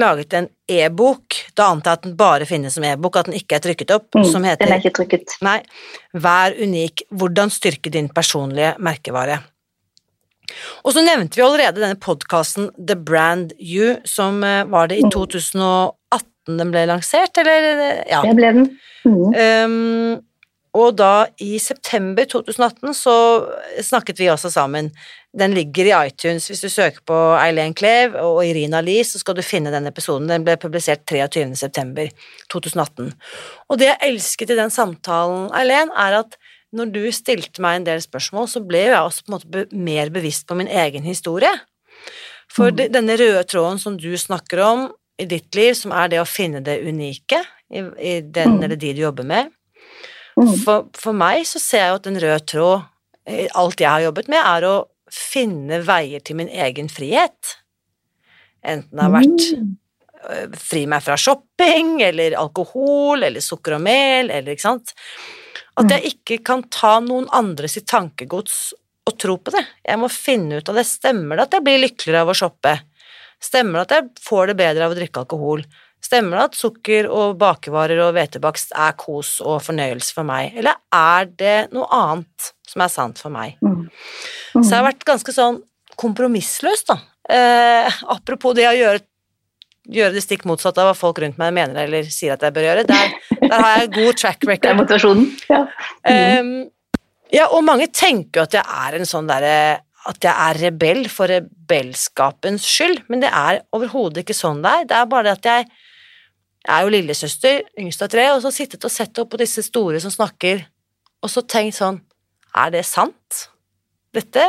[0.02, 3.58] laget en e-bok, da antar jeg at den bare finnes som e-bok, at den ikke
[3.58, 5.38] er trykket opp, mm, som heter Den er ikke trykket.
[5.46, 5.60] Nei.
[6.14, 7.08] Vær unik.
[7.18, 9.42] Hvordan styrke din personlige merkevare.
[10.88, 15.08] Og så nevnte vi allerede denne podkasten The Brand You, som eh, var det i
[15.12, 15.92] 2018
[16.48, 16.58] mm.
[16.62, 17.68] den ble lansert, eller?
[18.08, 18.22] Ja.
[18.24, 18.70] Det ble den.
[19.08, 19.26] Mm.
[19.36, 20.22] Um,
[20.78, 23.16] og da, i september 2018, så
[23.86, 24.90] snakket vi også sammen.
[25.38, 26.48] Den ligger i iTunes.
[26.50, 30.30] Hvis du søker på Eileen Klev og Irina Lie, så skal du finne den episoden.
[30.30, 31.56] Den ble publisert 23.
[31.60, 32.10] september
[32.54, 33.12] 2018.
[33.70, 36.38] Og det jeg elsket i den samtalen, Eileen, er at
[36.76, 40.12] når du stilte meg en del spørsmål, så ble jeg også på en måte mer
[40.14, 41.54] bevisst på min egen historie.
[42.52, 42.88] For mm.
[42.96, 44.88] denne røde tråden som du snakker om
[45.18, 48.64] i ditt liv, som er det å finne det unike i, i den mm.
[48.64, 49.54] eller de du jobber med.
[50.38, 54.06] For, for, meg så ser jeg jo at en rød tråd i alt jeg har
[54.06, 54.76] jobbet med, er å
[55.12, 57.58] finne veier til min egen frihet.
[58.68, 59.68] Enten det har vært mm.
[60.30, 64.96] øh, fri meg fra shopping, eller alkohol, eller sukker og mel, eller ikke sant
[65.78, 68.72] at jeg ikke kan ta noen andres sitt tankegods
[69.08, 69.64] og tro på det.
[69.86, 70.88] Jeg må finne ut av det.
[70.90, 72.74] Stemmer det at jeg blir lykkeligere av å shoppe?
[73.44, 75.62] Stemmer det at jeg får det bedre av å drikke alkohol?
[76.04, 80.78] Stemmer det at sukker og bakevarer og hvetebakst er kos og fornøyelse for meg, eller
[80.94, 83.58] er det noe annet som er sant for meg?
[83.66, 83.88] Mm.
[83.88, 84.62] Mm.
[84.62, 85.62] Så jeg har vært ganske sånn
[85.98, 87.00] kompromissløs, da.
[87.28, 89.04] Eh, apropos det å gjøre
[89.88, 92.66] gjøre det stikk motsatte av hva folk rundt meg mener eller sier at jeg bør
[92.66, 92.88] gjøre.
[92.90, 94.64] Der, der har jeg god track record.
[94.68, 95.28] Det er motivasjonen.
[95.48, 95.62] Ja.
[96.04, 96.56] Mm.
[96.58, 96.98] Eh,
[97.38, 99.58] ja, og mange tenker jo at jeg er en sånn derre
[100.08, 104.86] at jeg er rebell for rebellskapens skyld, men det er overhodet ikke sånn det er.
[104.88, 105.66] Det er bare det at jeg,
[106.68, 109.64] jeg er jo lillesøster, yngst av tre, og så sittet og sett opp på disse
[109.64, 110.66] store som snakker,
[111.24, 112.02] og så tenkt sånn
[112.58, 113.48] Er det sant?
[114.18, 114.44] dette,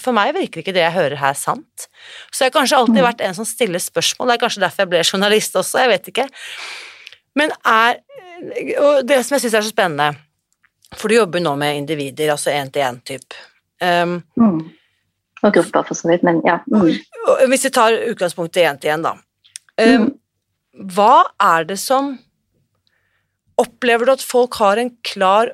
[0.00, 1.88] For meg virker ikke det jeg hører her sant.
[2.30, 4.92] Så jeg har kanskje alltid vært en som stiller spørsmål, det er kanskje derfor jeg
[4.92, 6.28] ble journalist også, jeg vet ikke.
[7.38, 8.02] Men er
[8.82, 10.16] Og det som jeg syns er så spennende,
[10.98, 13.36] for du jobber nå med individer, altså én-til-én-type.
[13.78, 14.56] Um, mm.
[15.46, 16.56] Og grupper, for så vidt, men ja.
[16.66, 16.88] Mm.
[17.52, 19.12] Hvis vi tar utgangspunktet i én-til-én, da.
[19.78, 20.08] Um, mm.
[20.72, 22.14] Hva er det som
[23.60, 25.50] Opplever du at folk har en klar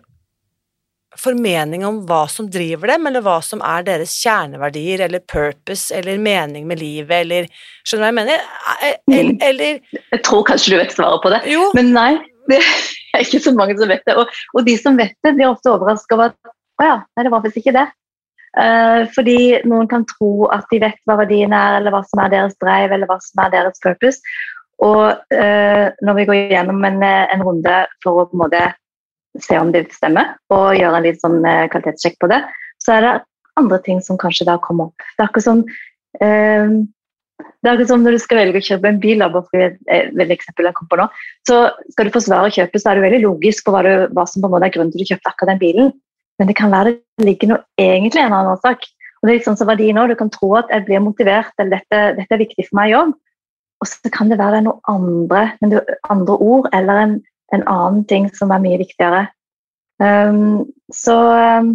[1.18, 6.20] formening om hva som driver dem, eller hva som er deres kjerneverdier, eller purpose, eller
[6.22, 7.48] mening med livet, eller
[7.83, 8.46] Skjønner du hva jeg mener?
[8.87, 9.40] Eller, mm.
[9.48, 11.70] eller Jeg tror kanskje du vet svaret på det, jo.
[11.78, 12.12] men nei.
[12.48, 12.62] Det
[13.16, 14.14] er ikke så mange som vet det.
[14.20, 17.33] Og, og de som vet det, blir ofte overraska over at å ja, nei, det
[17.33, 17.85] var faktisk ikke det.
[18.57, 22.31] Uh, fordi noen kan tro at de vet hva verdiene er, eller hva som er
[22.33, 24.22] deres drive, eller hva som er deres purpose.
[24.85, 28.62] Og eh, når vi går gjennom en, en runde for å på en måte
[29.43, 32.43] se om det stemmer, og gjøre en litt sånn eh, kvalitetssjekk på det,
[32.83, 33.17] så er det
[33.59, 35.09] andre ting som kanskje da kommer opp.
[35.17, 35.64] Det er akkurat som
[36.23, 36.79] eh,
[37.38, 40.69] det er akkurat som når du skal velge å kjøpe en bil, for et eksempel
[40.69, 41.07] jeg kom på nå,
[41.47, 41.59] så
[41.95, 44.51] skal du forsvare kjøpet, så er det veldig logisk på hva, du, hva som på
[44.51, 45.93] en måte er grunnen til at du kjøpte akkurat den bilen.
[46.38, 48.87] Men det kan være det ligger noe egentlig en annen årsak.
[49.19, 51.79] Og det er liksom som verdi nå, Du kan tro at jeg blir motivert, eller
[51.79, 53.17] dette, dette er viktig for meg i jobb.
[53.79, 55.53] Og så kan det være noe andre,
[56.11, 57.19] andre ord eller en
[57.55, 59.27] en annen ting som er mye viktigere.
[60.03, 61.17] Um, så,
[61.59, 61.73] um,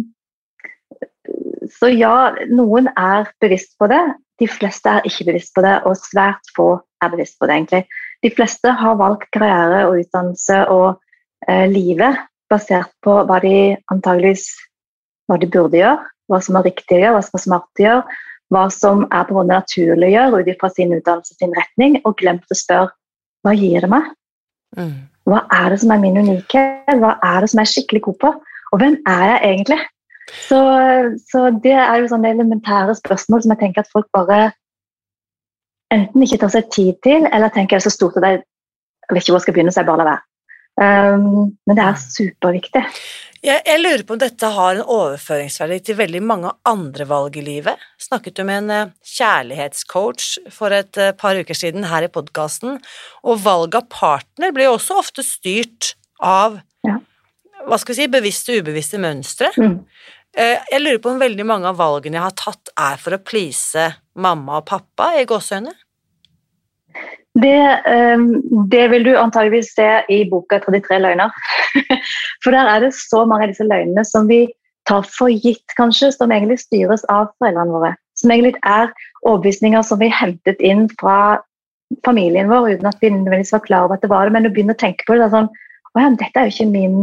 [1.74, 2.16] så ja,
[2.52, 4.02] noen er bevisst på det.
[4.42, 6.68] De fleste er ikke bevisst på det, og svært få
[7.02, 7.58] er bevisst på det.
[7.58, 7.84] egentlig.
[8.24, 10.88] De fleste har valgt karriere og utdannelse og
[11.48, 12.16] eh, livet
[12.50, 14.48] basert på hva de antageligvis
[15.28, 17.84] hva de burde gjøre, hva som er riktig å gjøre, hva som er smart å
[17.84, 18.18] gjøre,
[18.54, 21.98] hva som er på en måte naturlig å gjøre ut fra sin utdannelse sin retning,
[22.04, 22.92] og glemt å spørre
[23.44, 24.12] hva gir det meg?
[24.78, 24.94] Mm.
[25.28, 27.00] Hva er det som er min unikhet?
[27.00, 28.32] Hva er det som jeg er skikkelig god på?
[28.72, 29.80] Og hvem er jeg egentlig?
[30.48, 30.58] Så,
[31.30, 34.52] så det er jo sånne elementære spørsmål som jeg tenker at folk bare
[35.94, 38.40] enten ikke tar seg tid til, eller tenker det er så stort at jeg
[39.12, 40.24] vet ikke hvor jeg skal begynne, så jeg bare lar være.
[40.74, 42.82] Um, men det er superviktig.
[43.44, 47.42] Jeg, jeg, lurer på om dette har en overføringsverdi til veldig mange andre valg i
[47.44, 47.82] livet.
[48.00, 52.78] Snakket du med en uh, kjærlighetscoach for et uh, par uker siden her i podkasten,
[53.20, 55.92] og valg av partner blir jo også ofte styrt
[56.24, 56.56] av
[56.88, 56.96] ja.
[57.68, 59.52] hva skal vi si, bevisste og ubevisste mønstre.
[59.60, 59.76] Mm.
[60.40, 63.20] Uh, jeg lurer på om veldig mange av valgene jeg har tatt, er for å
[63.20, 65.76] please mamma og pappa, i gåseøyne?
[67.42, 68.28] Det, ehm,
[68.70, 71.32] det, vil du antageligvis se i boka 33 løgner.
[72.44, 74.44] For der er det så mange av disse løgnene som vi
[74.88, 77.92] tar for gitt, kanskje, som egentlig styres av foreldrene våre.
[78.20, 78.92] Som egentlig er
[79.24, 81.40] overbevisninger som vi hentet inn fra
[82.04, 84.34] familien vår uten at vi nødvendigvis var klar over at det var det.
[84.36, 85.52] Men du begynner å tenke på det, det er sånn
[85.94, 86.96] Å ja, dette er jo ikke min,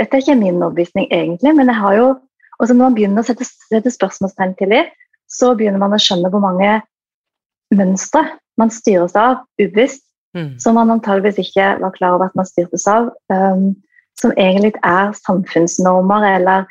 [0.00, 2.06] dette er ikke min overbevisning egentlig, men jeg har jo
[2.60, 4.88] Og så når man begynner å sette, sette spørsmålstegn til dem,
[5.32, 6.74] så begynner man å skjønne hvor mange
[7.72, 8.26] mønstre
[8.60, 10.04] man styres av ubevisst,
[10.36, 10.58] mm.
[10.62, 13.10] som man antageligvis ikke var klar over at man styrtes av.
[13.32, 13.72] Um,
[14.20, 16.68] som egentlig er samfunnsnormer eller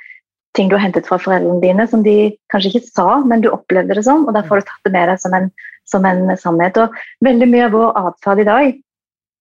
[0.58, 3.96] ting du har hentet fra foreldrene dine, som de kanskje ikke sa, men du opplevde
[3.98, 5.50] det sånn, og derfor har du tatt det med deg som en,
[5.90, 6.78] som en sannhet.
[6.82, 8.72] Og veldig mye av vår atferd i dag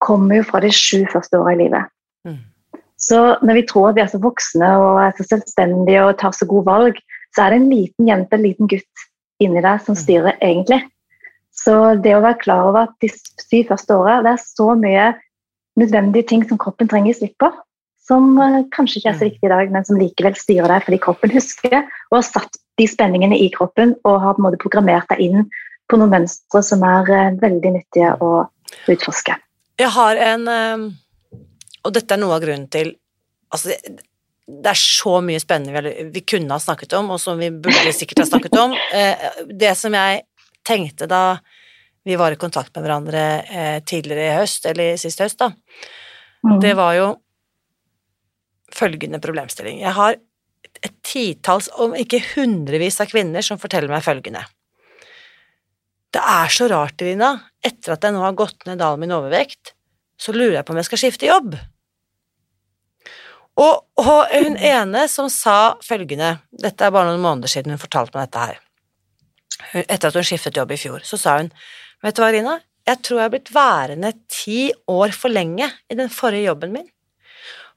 [0.04, 1.90] kommer jo fra de sju første åra i livet.
[2.28, 2.38] Mm.
[2.98, 6.34] Så når vi tror at vi er så voksne og er så selvstendige og tar
[6.36, 7.00] så gode valg,
[7.34, 9.08] så er det en liten jente, en liten gutt
[9.42, 10.02] inni deg som mm.
[10.02, 10.80] styrer egentlig.
[11.58, 15.08] Så det å være klar over at de syv første åra det er så mye
[15.78, 17.50] nødvendige ting som kroppen trenger slipp på,
[18.08, 19.30] som uh, kanskje ikke er så mm.
[19.30, 22.86] viktig i dag, men som likevel styrer deg fordi kroppen husker og har satt de
[22.88, 25.48] spenningene i kroppen og har på en måte programmert deg inn
[25.88, 28.32] på noen mønstre som er uh, veldig nyttige å
[28.90, 29.36] utforske.
[29.78, 30.88] Jeg har en uh,
[31.86, 32.96] Og dette er noe av grunnen til
[33.48, 33.72] Altså,
[34.44, 37.94] det er så mye spennende vi, vi, kunne ha snakket om, og som vi burde
[37.96, 38.74] sikkert ha snakket om.
[39.62, 40.18] Det som jeg
[40.68, 41.38] tenkte da
[42.08, 45.50] vi var i kontakt med hverandre eh, tidligere i høst, eller sist høst, da,
[46.46, 46.58] mm.
[46.62, 47.08] det var jo
[48.72, 49.80] følgende problemstilling.
[49.82, 50.16] Jeg har
[50.84, 54.44] et titalls, om ikke hundrevis av kvinner som forteller meg følgende.
[56.14, 59.74] Det er så rart, Irina, etter at jeg nå har gått ned dalen min overvekt,
[60.18, 61.58] så lurer jeg på om jeg skal skifte jobb.
[63.58, 68.16] Og, og hun ene som sa følgende, dette er bare noen måneder siden hun fortalte
[68.16, 68.64] meg dette her
[69.74, 71.52] etter at hun skiftet jobb i fjor, så sa hun
[72.04, 72.52] Vet du hva, Rina,
[72.86, 76.86] jeg tror jeg har blitt værende ti år for lenge i den forrige jobben min.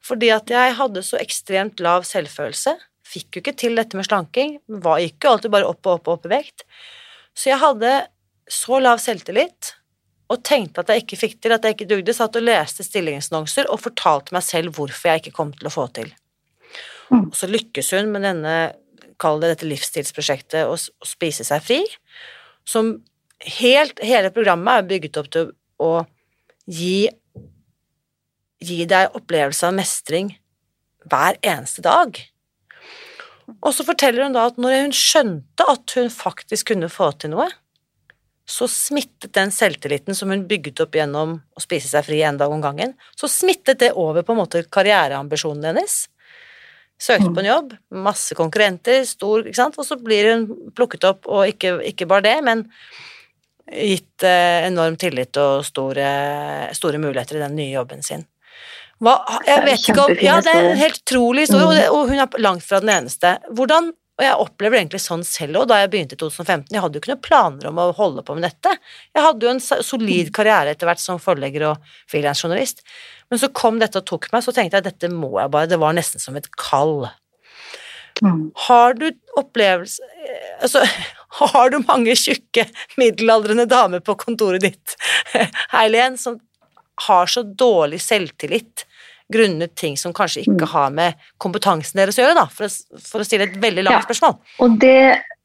[0.05, 2.75] Fordi at jeg hadde så ekstremt lav selvfølelse,
[3.11, 6.07] fikk jo ikke til dette med slanking, var, gikk jo alltid bare opp og opp
[6.07, 6.65] og opp i vekt.
[7.33, 7.91] Så jeg hadde
[8.51, 9.73] så lav selvtillit
[10.31, 13.67] og tenkte at jeg ikke fikk til, at jeg ikke dugde, satt og leste stillingsannonser
[13.71, 16.13] og fortalte meg selv hvorfor jeg ikke kom til å få til.
[17.11, 17.27] Mm.
[17.27, 18.55] Og så lykkes hun med denne
[19.21, 21.79] kall det dette livsstilsprosjektet, å, spise seg fri,
[22.67, 22.95] som
[23.59, 25.93] helt, hele programmet er bygget opp til å
[26.69, 27.09] gi,
[28.61, 30.35] gi deg opplevelse av mestring
[31.09, 32.19] hver eneste dag.
[33.59, 37.33] Og så forteller hun da at når hun skjønte at hun faktisk kunne få til
[37.33, 37.49] noe,
[38.51, 42.51] så smittet den selvtilliten som hun bygget opp gjennom å spise seg fri en dag
[42.51, 46.03] om gangen, så smittet det over på en måte karriereambisjonen hennes.
[47.01, 47.71] Søkte på en jobb,
[48.05, 50.43] masse konkurrenter, stor, ikke sant, og så blir hun
[50.77, 52.67] plukket opp, og ikke, ikke bare det, men
[53.71, 56.11] gitt eh, enorm tillit og store,
[56.77, 58.27] store, muligheter i den nye jobben sin.
[59.01, 59.15] Hva,
[59.47, 61.95] jeg vet ikke om Ja, det er en helt utrolig historie, og, det, mm.
[61.95, 63.33] og hun er langt fra den eneste.
[63.49, 66.67] Hvordan og jeg opplever egentlig sånn selv òg, da jeg begynte i 2015.
[66.75, 68.75] Jeg hadde jo ikke noen planer om å holde på med dette.
[69.15, 72.83] Jeg hadde jo en solid karriere etter hvert som forlegger og frilansjournalist.
[73.31, 75.71] Men så kom dette og tok meg, så tenkte jeg at dette må jeg bare.
[75.71, 77.07] Det var nesten som et kall.
[78.21, 78.51] Mm.
[78.67, 79.07] Har du
[79.39, 80.03] opplevelse
[80.61, 80.83] Altså,
[81.39, 82.67] har du mange tjukke,
[82.99, 84.93] middelaldrende damer på kontoret ditt,
[85.81, 86.37] Eileen, som
[87.07, 88.85] har så dårlig selvtillit
[89.33, 90.71] grunnet ting som kanskje ikke mm.
[90.73, 94.01] har med kompetansen deres å gjøre, da, for å, for å stille et veldig langt
[94.01, 94.05] ja.
[94.07, 94.37] spørsmål.
[94.65, 94.99] Og det,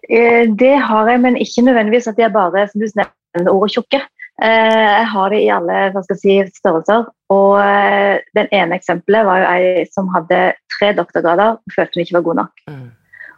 [0.09, 4.03] eh, det, har jeg, men ikke nødvendigvis at er bare som du nevner ordet tjukke.
[4.43, 7.09] Eh, jeg har det i alle hva skal jeg si, størrelser.
[7.33, 10.43] Og eh, den ene eksempelet var jo ei som hadde
[10.77, 12.63] tre doktorgrader og følte hun ikke var god nok.
[12.71, 12.87] Mm.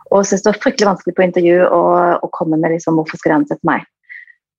[0.09, 1.83] Og syntes det var fryktelig vanskelig på intervju å,
[2.25, 3.85] å komme med liksom, hvorfor skal de ansette meg.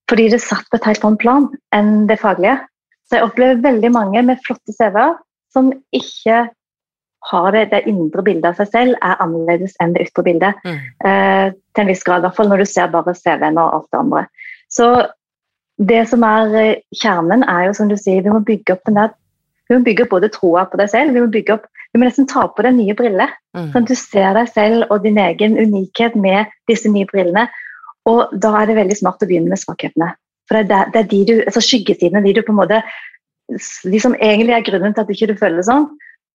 [0.09, 2.57] Fordi det satt på et helt annet plan enn det faglige.
[3.09, 5.17] Så jeg opplever veldig mange med flotte CV-er
[5.53, 6.47] som ikke
[7.29, 10.59] har det, det indre bildet av seg selv, er annerledes enn det ytre bildet.
[10.63, 10.77] Mm.
[11.05, 13.89] Eh, til en viss grad, i hvert fall når du ser bare CV-en og alt
[13.89, 14.23] det andre.
[14.71, 14.87] Så
[15.91, 19.01] det som er eh, kjernen, er jo som du sier, vi må bygge opp den
[19.01, 19.17] der
[19.69, 22.05] Vi må bygge opp både troa på deg selv, vi må bygge opp vi må
[22.05, 23.31] nesten ta på deg nye briller.
[23.57, 23.69] Mm.
[23.73, 27.47] Sånn at du ser deg selv og din egen unikhet med disse nye brillene.
[28.09, 30.11] Og da er det veldig smart å begynne med svakhetene.
[30.49, 32.81] For det er, det er de du, altså skyggesidene, de du på en måte
[33.49, 35.89] De som egentlig er grunnen til at du ikke føler sånn.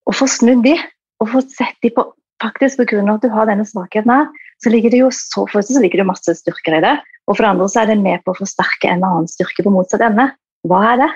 [0.09, 0.75] Og få snudd de,
[1.23, 2.07] og få sett de på
[2.43, 4.27] faktisk på grunn av at du har denne svakheten her,
[4.61, 6.95] så ligger det jo så, for så ligger det masse styrker i det.
[7.25, 9.73] Og for det andre så er det med på å forsterke en annen styrke på
[9.73, 10.29] motsatt ende.
[10.69, 11.11] Hva er det?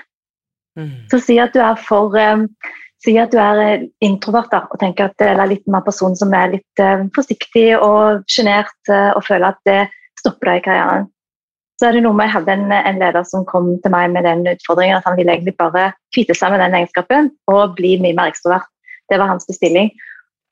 [0.79, 0.93] Mm.
[1.11, 2.47] Så si at du er for um,
[2.99, 6.33] Si at du er eh, introvert da, og tenker at eller litt mer person som
[6.35, 9.77] er litt uh, forsiktig og sjenert uh, og føler at det
[10.19, 11.07] stopper deg i karrieren.
[11.79, 14.25] Så er det noe med Jeg hadde en, en, leder som kom til meg med
[14.27, 18.17] den utfordringen at han ville egentlig bare kvitte seg med den egenskapen og bli mye
[18.17, 18.67] mer ekstrovert.
[19.07, 19.93] Det var hans bestilling.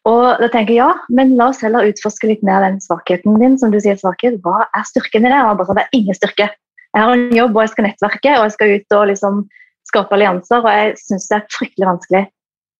[0.07, 3.57] Og da tenker jeg ja, men la oss heller utforske litt mer den svakheten din.
[3.59, 4.39] som du sier svakhet.
[4.45, 5.35] Hva er styrken din?
[5.35, 6.47] Og bare sånn, det er ingen styrke.
[6.95, 9.43] Jeg har en jobb, og jeg skal nettverke, og jeg skal ut og liksom
[9.91, 12.23] skape allianser, og jeg syns det er fryktelig vanskelig.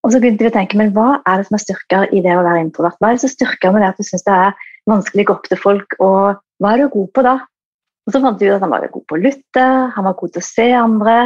[0.06, 2.32] Og så begynte vi å tenke, men hva er det som er styrker i det
[2.32, 2.96] å være introvert?
[3.02, 5.36] Hva er det som styrker med det at du syns det er vanskelig å gå
[5.36, 7.36] opp til folk, og hva er du god på da?
[8.08, 10.34] Og så fant vi ut at han var god på å lytte, han var god
[10.34, 11.18] til å se andre,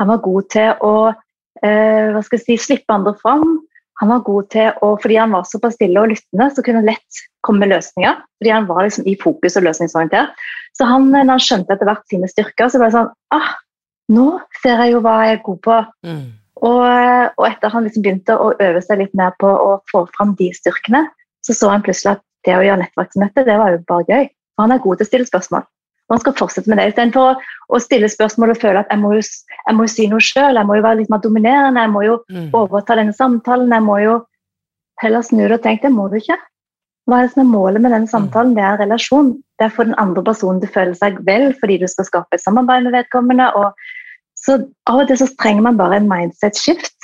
[0.00, 3.58] han var god til å eh, hva skal jeg si, slippe andre fram.
[4.00, 6.88] Han var god til å, Fordi han var såpass stille og lyttende, så kunne han
[6.88, 8.16] lett komme med løsninger.
[8.40, 10.32] fordi han var liksom i fokus og løsningsorientert.
[10.78, 13.56] Så han, når han skjønte etter hvert sine styrker, så ble det sånn ah,
[14.10, 15.74] Nå ser jeg jo hva jeg er god på.
[16.08, 16.24] Mm.
[16.66, 16.80] Og,
[17.38, 20.48] og, etter han liksom begynte å øve seg litt mer på å få fram de
[20.56, 21.04] styrkene,
[21.46, 24.26] så så han plutselig at det å gjøre nettverksmøte, det var jo bare gøy.
[24.56, 25.68] For han er god til å stille spørsmål.
[26.10, 26.88] Han skal fortsette med det.
[26.90, 27.34] Istedenfor å,
[27.70, 30.58] å stille spørsmål og føle at jeg må jo, jeg må jo si noe sjøl,
[30.58, 32.50] jeg må jo være litt mer dominerende, jeg må jo Mm.
[32.54, 34.24] overta denne samtalen, jeg må jo
[35.02, 36.36] heller snu det og tenke det må du ikke.
[37.06, 38.54] Hva er det som er målet med denne samtalen?
[38.54, 39.30] Det er en relasjon.
[39.58, 42.36] Det er for den andre personen til å føle seg vel fordi du skal skape
[42.36, 43.48] et samarbeid med vedkommende.
[43.54, 43.72] og
[44.36, 46.94] så Av og til så trenger man bare en mindset-skift.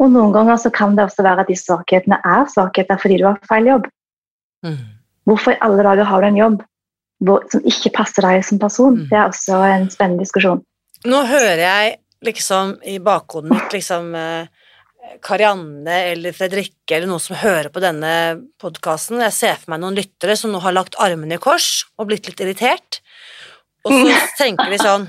[0.00, 3.24] Og noen ganger så kan det også være at de svakhetene er svakheter fordi du
[3.26, 3.86] har feil jobb.
[4.64, 4.76] Mm.
[5.26, 6.62] Hvorfor i alle dager har du en jobb
[7.24, 9.00] som ikke passer deg som person?
[9.00, 9.08] Mm.
[9.10, 10.62] Det er også en spennende diskusjon.
[11.08, 14.48] Nå hører jeg liksom i bakhodet mitt liksom eh,
[15.24, 18.12] Karianne eller Fredrikke eller noen som hører på denne
[18.60, 19.22] podkasten.
[19.24, 22.28] Jeg ser for meg noen lyttere som nå har lagt armene i kors og blitt
[22.28, 23.00] litt irritert.
[23.86, 25.08] Og så tenker de sånn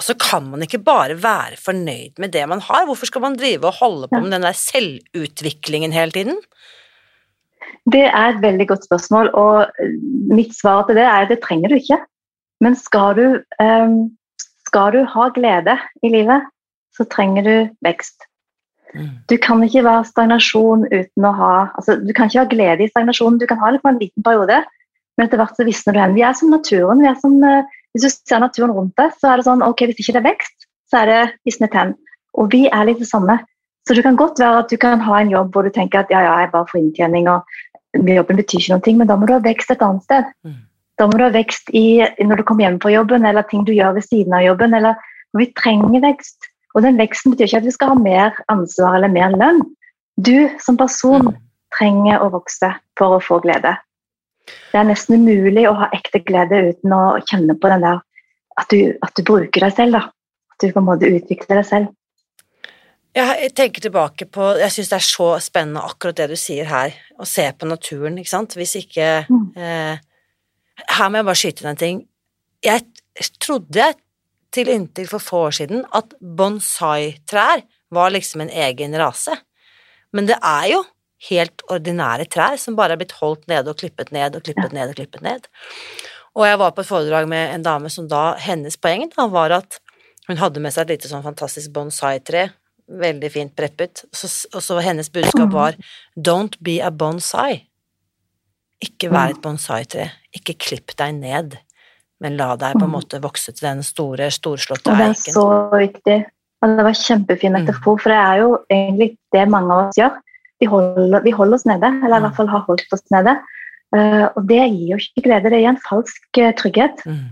[0.00, 2.86] Altså, kan man ikke bare være fornøyd med det man har?
[2.88, 6.38] Hvorfor skal man drive og holde på med den der selvutviklingen hele tiden?
[7.92, 9.66] Det er et veldig godt spørsmål, og
[10.30, 11.98] mitt svar til det er at det trenger du ikke.
[12.60, 13.26] Men skal du,
[13.62, 14.10] um,
[14.68, 16.48] skal du ha glede i livet,
[16.96, 17.54] så trenger du
[17.86, 18.26] vekst.
[18.94, 19.10] Mm.
[19.30, 22.90] Du kan ikke være stagnasjon uten å ha altså, Du kan ikke ha glede i
[22.90, 23.38] stagnasjonen.
[23.38, 24.64] Du kan ha det på en liten periode,
[25.16, 26.16] men etter hvert så visner du hen.
[26.16, 27.02] Vi er som naturen.
[27.02, 27.62] vi er som uh,
[27.94, 30.28] hvis du ser naturen rundt deg, så er det sånn ok, hvis ikke det er
[30.30, 31.94] vekst, så er det visnet hen.
[32.38, 33.40] Og vi er litt det samme.
[33.88, 36.10] Så det kan godt være at du kan ha en jobb hvor du tenker at
[36.12, 37.46] ja, ja, jeg bare får inntjening, og
[38.06, 40.28] jobben betyr ikke noe, men da må du ha vekst et annet sted.
[40.46, 40.58] Mm.
[41.00, 43.72] Da må du ha vekst i, når du kommer hjem fra jobben, eller ting du
[43.72, 44.74] gjør ved siden av jobben.
[44.76, 44.94] eller
[45.38, 46.50] Vi trenger vekst.
[46.74, 49.62] Og den veksten betyr ikke at vi skal ha mer ansvar eller mer lønn.
[50.20, 51.36] Du som person Mm.
[51.78, 53.76] trenger å vokse for å få glede.
[54.72, 58.00] Det er nesten umulig å ha ekte glede uten å kjenne på den der
[58.58, 59.92] at du, at du bruker deg selv.
[59.92, 59.98] da.
[60.52, 61.88] At du på en måte utvikler deg selv.
[63.16, 66.92] Jeg tenker tilbake på Jeg syns det er så spennende akkurat det du sier her,
[67.18, 68.54] å se på naturen, ikke sant.
[68.54, 69.56] Hvis ikke Mm.
[69.56, 69.98] eh,
[70.88, 71.98] Her må jeg bare skyte inn en ting.
[72.64, 72.86] Jeg
[73.38, 73.94] trodde
[74.52, 79.36] til inntil for få år siden at bonsai-trær var liksom en egen rase.
[80.12, 80.84] Men det er jo
[81.28, 84.88] helt ordinære trær som bare er blitt holdt nede og klippet ned og klippet ned
[84.88, 85.46] og klippet ned.
[86.34, 89.50] Og jeg var på et foredrag med en dame som da Hennes poeng da var
[89.52, 89.78] at
[90.28, 92.50] hun hadde med seg et lite sånn fantastisk bonsai-tre,
[92.90, 95.76] veldig fint preppet, så, og så hennes budskap var
[96.18, 97.66] Don't be a bonsai.
[98.82, 100.08] Ikke vær et bonsai-tre.
[100.34, 101.58] Ikke klipp deg ned,
[102.20, 105.12] men la deg på en måte vokse til den store, storslåtte eiken.
[105.14, 106.18] det er så viktig.
[106.62, 107.64] Og det var kjempefin Mm.
[107.64, 110.16] metafor, for det er jo egentlig det mange av oss gjør.
[110.60, 112.26] Vi holder, vi holder oss nede, eller i Mm.
[112.26, 113.38] hvert fall har holdt oss nede.
[113.96, 117.04] Eh, og det gir jo ikke glede, det gir en falsk eh, trygghet.
[117.06, 117.28] Mm.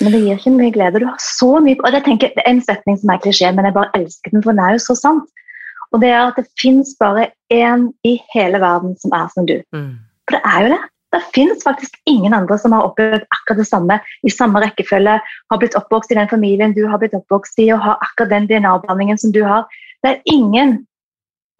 [0.00, 1.02] Men det gir ikke mye glede.
[1.02, 3.68] Du har så mye Og jeg tenker, Det er en setning som er klisjé, men
[3.68, 5.28] jeg bare elsker den, for den er jo så sant.
[5.92, 9.58] Og det er at det fins bare én i hele verden som er som du.
[9.76, 10.00] Mm.
[10.24, 10.82] For det er jo det.
[11.12, 15.58] Det finnes faktisk ingen andre som har opplevd akkurat det samme i samme rekkefølge, har
[15.60, 19.20] blitt oppvokst i den familien du har blitt oppvokst i, og har akkurat den DNA-blandingen
[19.20, 19.68] som du har.
[20.00, 20.78] Det er ingen.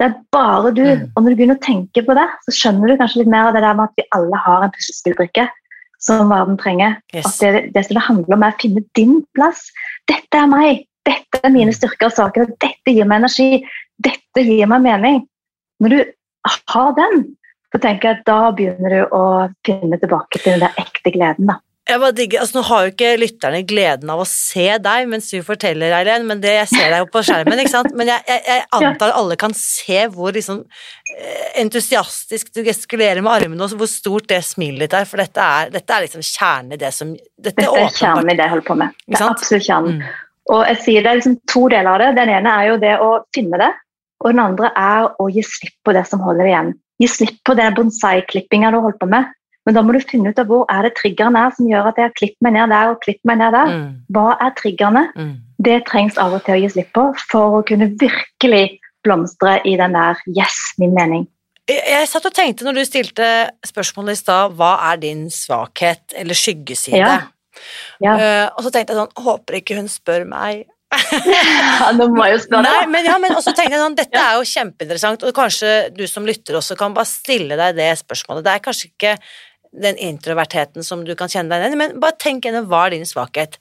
[0.01, 0.87] Det er bare du.
[0.87, 1.05] Mm.
[1.13, 3.59] Og når du begynner å tenke på det, så skjønner du kanskje litt mer av
[3.59, 5.51] det der med at vi alle har en puslespillbrikke
[6.03, 6.99] som verden trenger.
[7.15, 7.29] Yes.
[7.29, 9.69] At det, det som det handler om, er å finne din plass.
[10.11, 10.87] Dette er meg.
[11.07, 12.51] Dette er mine styrker og saker.
[12.63, 13.63] Dette gir meg energi.
[14.03, 15.23] Dette gir meg mening.
[15.83, 16.01] Når du
[16.75, 17.25] har den,
[17.73, 19.25] så tenker jeg at da begynner du å
[19.67, 21.51] finne tilbake til den ekte gleden.
[21.51, 21.59] da.
[21.97, 26.27] Altså Nå har jo ikke lytterne gleden av å se deg mens du forteller, Eileen,
[26.29, 27.63] men det, jeg ser deg jo på skjermen.
[27.63, 27.93] ikke sant?
[27.99, 33.33] Men jeg, jeg, jeg antar alle kan se hvor liksom eh, entusiastisk du gestikulerer med
[33.35, 36.77] armene, og hvor stort det smilet ditt er, for dette er, dette er liksom kjernen
[36.77, 39.01] i det som Dette, Dette er kjernen i det jeg holder på med.
[39.07, 39.99] Det er absolutt kjernen.
[39.99, 40.21] Mm.
[40.53, 42.11] Og jeg sier det er liksom to deler av det.
[42.19, 43.71] Den ene er jo det å finne det,
[44.23, 46.73] og den andre er å gi slipp på det som holder igjen.
[47.03, 49.31] Gi slipp på den bonsai-klippinga du holder på med.
[49.67, 51.99] Men da må du finne ut av hvor er det triggeren er som gjør at
[52.01, 53.75] jeg har klippet meg ned der og klippet meg ned der.
[53.77, 55.05] Mm, Hva er triggerne?
[55.15, 55.35] mm.
[55.63, 59.77] Det trengs av og til å gi slipp på for å kunne virkelig blomstre i
[59.79, 61.29] den der 'yes, min mening'.
[61.71, 63.29] Jeg, jeg satt og tenkte når du stilte
[63.67, 66.99] spørsmålet i stad, hva er din svakhet eller skyggeside?
[66.99, 67.21] Ja.
[68.03, 68.15] Ja.
[68.17, 70.67] Uh, og så tenkte jeg sånn, håper ikke hun spør meg.
[71.73, 74.19] Ja, nå må jeg jo spørre Nei, men, ja, men også tenkte jeg sånn, dette
[74.19, 78.45] er jo kjempeinteressant, og kanskje du som lytter også kan bare stille deg det spørsmålet.
[78.45, 79.15] Det er kanskje ikke
[79.73, 82.97] den introvertheten som du kan kjenne deg igjen i, men bare tenk gjennom hva er
[82.97, 83.59] din svakhet.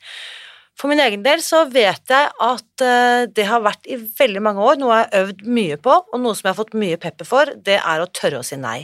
[0.80, 4.64] For min egen del så vet jeg at eh, det har vært i veldig mange
[4.66, 7.28] år, noe jeg har øvd mye på, og noe som jeg har fått mye pepper
[7.28, 8.80] for, det er å tørre å si nei.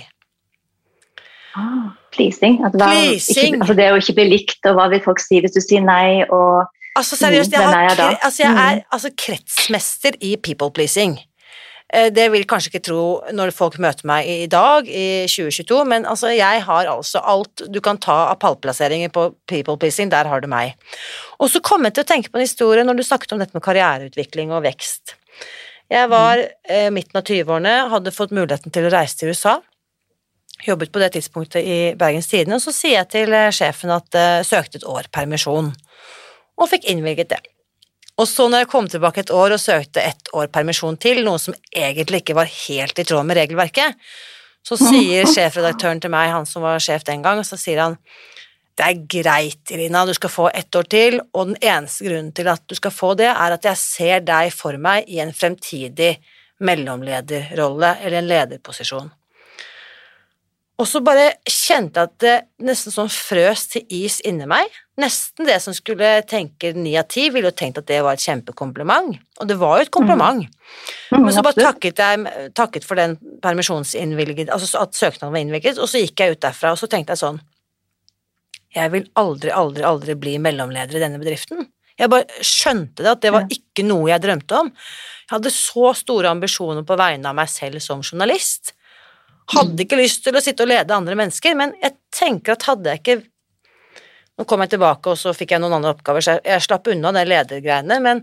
[1.57, 2.59] Ah, pleasing.
[2.61, 3.55] Hva, Pleasing.
[3.55, 5.86] Ikke, altså det å ikke bli likt, og hva vil folk si hvis du sier
[5.86, 6.67] nei, og
[6.97, 8.57] Altså seriøst, jeg, har, altså, jeg Mm.
[8.57, 11.19] er altså, kretsmester i people pleasing.
[11.94, 16.06] Eh, Det vil kanskje ikke tro når folk møter meg i dag, i 2022, men
[16.06, 20.44] altså, jeg har altså alt du kan ta av pallplasseringer på people pleasing, der har
[20.44, 20.76] du meg.
[21.40, 23.56] Og så kom jeg til å tenke på en historie når du snakket om dette
[23.56, 25.16] med karriereutvikling og vekst.
[25.88, 29.62] Jeg var eh, midten av 20-årene, hadde fått muligheten til å reise til USA.
[30.66, 34.12] Jobbet på det tidspunktet i Bergens Tidende, og så sier jeg til eh, sjefen at
[34.12, 35.72] jeg søkte et år permisjon,
[36.58, 37.46] og fikk innvilget det.
[38.18, 41.38] Og så når jeg kom tilbake et år og søkte ett år permisjon til, noe
[41.41, 43.99] som egentlig ikke var helt i tråd med regelverket,
[44.65, 47.99] så sier sjefredaktøren til meg, han som var sjef den gang, så sier han
[48.78, 52.49] det er greit, Irina, du skal få ett år til, og den eneste grunnen til
[52.51, 56.11] at du skal få det, er at jeg ser deg for meg i en fremtidig
[56.61, 59.09] mellomlederrolle eller en lederposisjon.
[60.78, 62.34] Og så bare kjente jeg at det
[62.67, 64.69] nesten sånn frøs til is inni meg.
[65.01, 68.21] Nesten det som skulle tenke ni av ti, ville jo tenkt at det var et
[68.21, 69.17] kjempekompliment.
[69.41, 70.45] Og det var jo et kompliment.
[71.09, 75.82] Mm, Men så bare takket jeg takket for den permisjonsinnvilget, altså at søknaden var innvilget,
[75.82, 77.41] og så gikk jeg ut derfra, og så tenkte jeg sånn
[78.78, 81.65] Jeg vil aldri, aldri, aldri bli mellomleder i denne bedriften.
[81.97, 84.67] Jeg bare skjønte det, at det var ikke noe jeg drømte om.
[84.69, 88.75] Jeg hadde så store ambisjoner på vegne av meg selv som journalist.
[89.54, 92.93] Hadde ikke lyst til å sitte og lede andre mennesker, men jeg tenker at hadde
[92.93, 93.20] jeg ikke
[94.38, 96.91] Nå kom jeg tilbake, og så fikk jeg noen andre oppgaver, så jeg, jeg slapp
[96.93, 98.20] unna de ledergreiene, men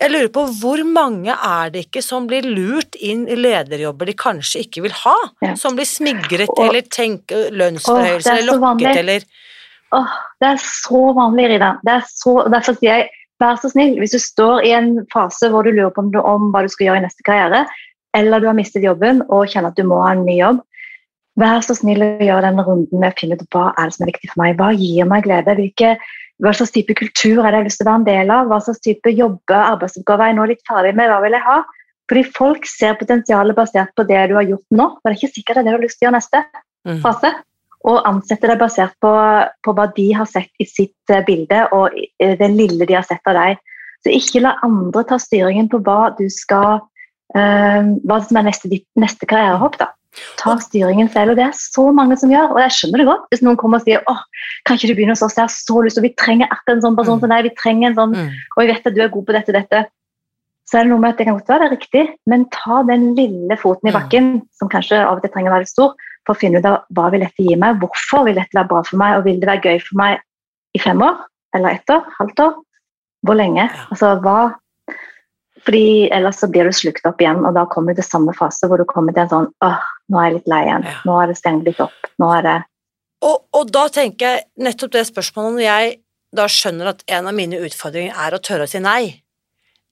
[0.00, 4.14] jeg lurer på hvor mange er det ikke som blir lurt inn i lederjobber de
[4.16, 5.16] kanskje ikke vil ha?
[5.44, 5.52] Ja.
[5.60, 9.28] Som blir smigret Og- eller tenker lønnsforhøyelse er eller lokket eller
[9.92, 10.10] Åh,
[10.40, 11.72] det er så vanlig, Rida.
[11.82, 13.08] Det er så, derfor sier jeg,
[13.42, 16.52] vær så snill, hvis du står i en fase hvor du lurer på om, om
[16.54, 17.64] hva du skal gjøre i neste karriere,
[18.16, 20.62] eller du har mistet jobben og kjenner at du må ha en ny jobb,
[21.40, 24.06] vær så snill å gjøre denne runden med å finne ut hva er det som
[24.06, 24.56] er viktig for meg.
[24.58, 25.54] Hva gir meg glede?
[25.56, 25.92] Hvilke,
[26.42, 28.48] hva slags type kultur er det jeg har lyst til å være en del av?
[28.50, 31.12] Hva slags type jobbe, arbeidsoppgaver er jeg nå litt ferdig med?
[31.12, 31.60] Hva vil jeg ha?
[32.10, 35.36] Fordi folk ser potensialet basert på det du har gjort nå, og det er ikke
[35.36, 36.42] sikkert det er det du har lyst til å gjøre neste
[36.88, 37.00] mm.
[37.04, 37.30] fase,
[37.90, 39.12] og ansette deg basert på,
[39.64, 43.06] på hva de har sett i sitt eh, bilde, og eh, det lille de har
[43.06, 43.62] sett av deg.
[44.02, 46.89] Så ikke la andre ta styringen på hva du skal eh,
[47.34, 48.68] hva som er neste,
[48.98, 49.78] neste karrierehopp.
[49.78, 49.88] da.
[50.40, 52.50] Ta styringen selv, og det er så mange som gjør.
[52.50, 54.18] Og jeg skjønner det godt hvis noen kommer og sier åh,
[54.66, 56.82] kan ikke du begynne hos oss, jeg har så lyst, og vi trenger akkurat en
[56.82, 57.20] sånn person Mm.
[57.20, 58.30] som deg, vi trenger en sånn, Mm.
[58.56, 59.86] og jeg vet at du er god på dette, dette.
[60.66, 62.82] Så er det noe med at det kan godt være det er riktig, men ta
[62.82, 64.00] den lille foten i Mm.
[64.00, 65.94] bakken, som kanskje av og til trenger å være litt stor,
[66.26, 68.82] for å finne ut av hva vil dette gi meg, hvorfor vil dette være bra
[68.82, 70.20] for meg, og vil det være gøy for meg
[70.74, 71.16] i fem år,
[71.54, 72.54] eller ett år, halvt år,
[73.24, 73.70] hvor lenge?
[73.90, 74.54] Altså hva
[75.64, 78.66] fordi ellers så blir du slukt opp igjen, og da kommer du til samme fase
[78.68, 79.80] hvor du kommer til en sånn åh,
[80.10, 80.98] nå er jeg litt lei igjen, Ja.
[81.06, 82.58] nå er det stengt litt opp, nå er det
[83.22, 85.98] Og, og da tenker jeg nettopp det spørsmålet når jeg
[86.32, 89.20] da skjønner at en av mine utfordringer er å tørre å si nei.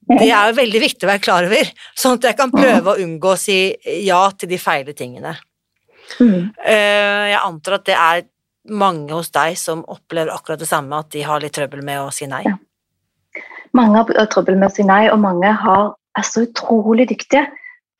[0.09, 3.03] Det er jo veldig viktig å være klar over, sånn at jeg kan prøve å
[3.03, 3.75] unngå å si
[4.07, 5.35] ja til de feile tingene.
[6.21, 8.23] mm, Eh, Jeg antar at det er
[8.71, 12.11] mange hos deg som opplever akkurat det samme, at de har litt trøbbel med å
[12.13, 12.43] si nei.
[12.47, 12.57] Ja.
[13.77, 17.47] Mange har trøbbel med å si nei, og mange har, er så utrolig dyktige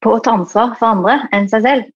[0.05, 1.89] på å ta ansvar for andre enn seg selv.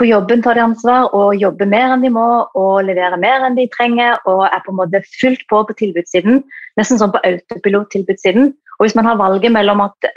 [0.00, 2.24] På jobben tar de ansvar og jobber mer enn de må
[2.56, 6.40] og leverer mer enn de trenger og er på en måte fullt på på tilbudssiden.
[6.80, 8.48] Nesten sånn på autopilot-tilbudssiden.
[8.78, 10.08] Og hvis man har valget mellom at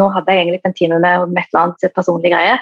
[0.00, 2.56] nå hadde jeg egentlig en time med, med et eller annet personlig greie,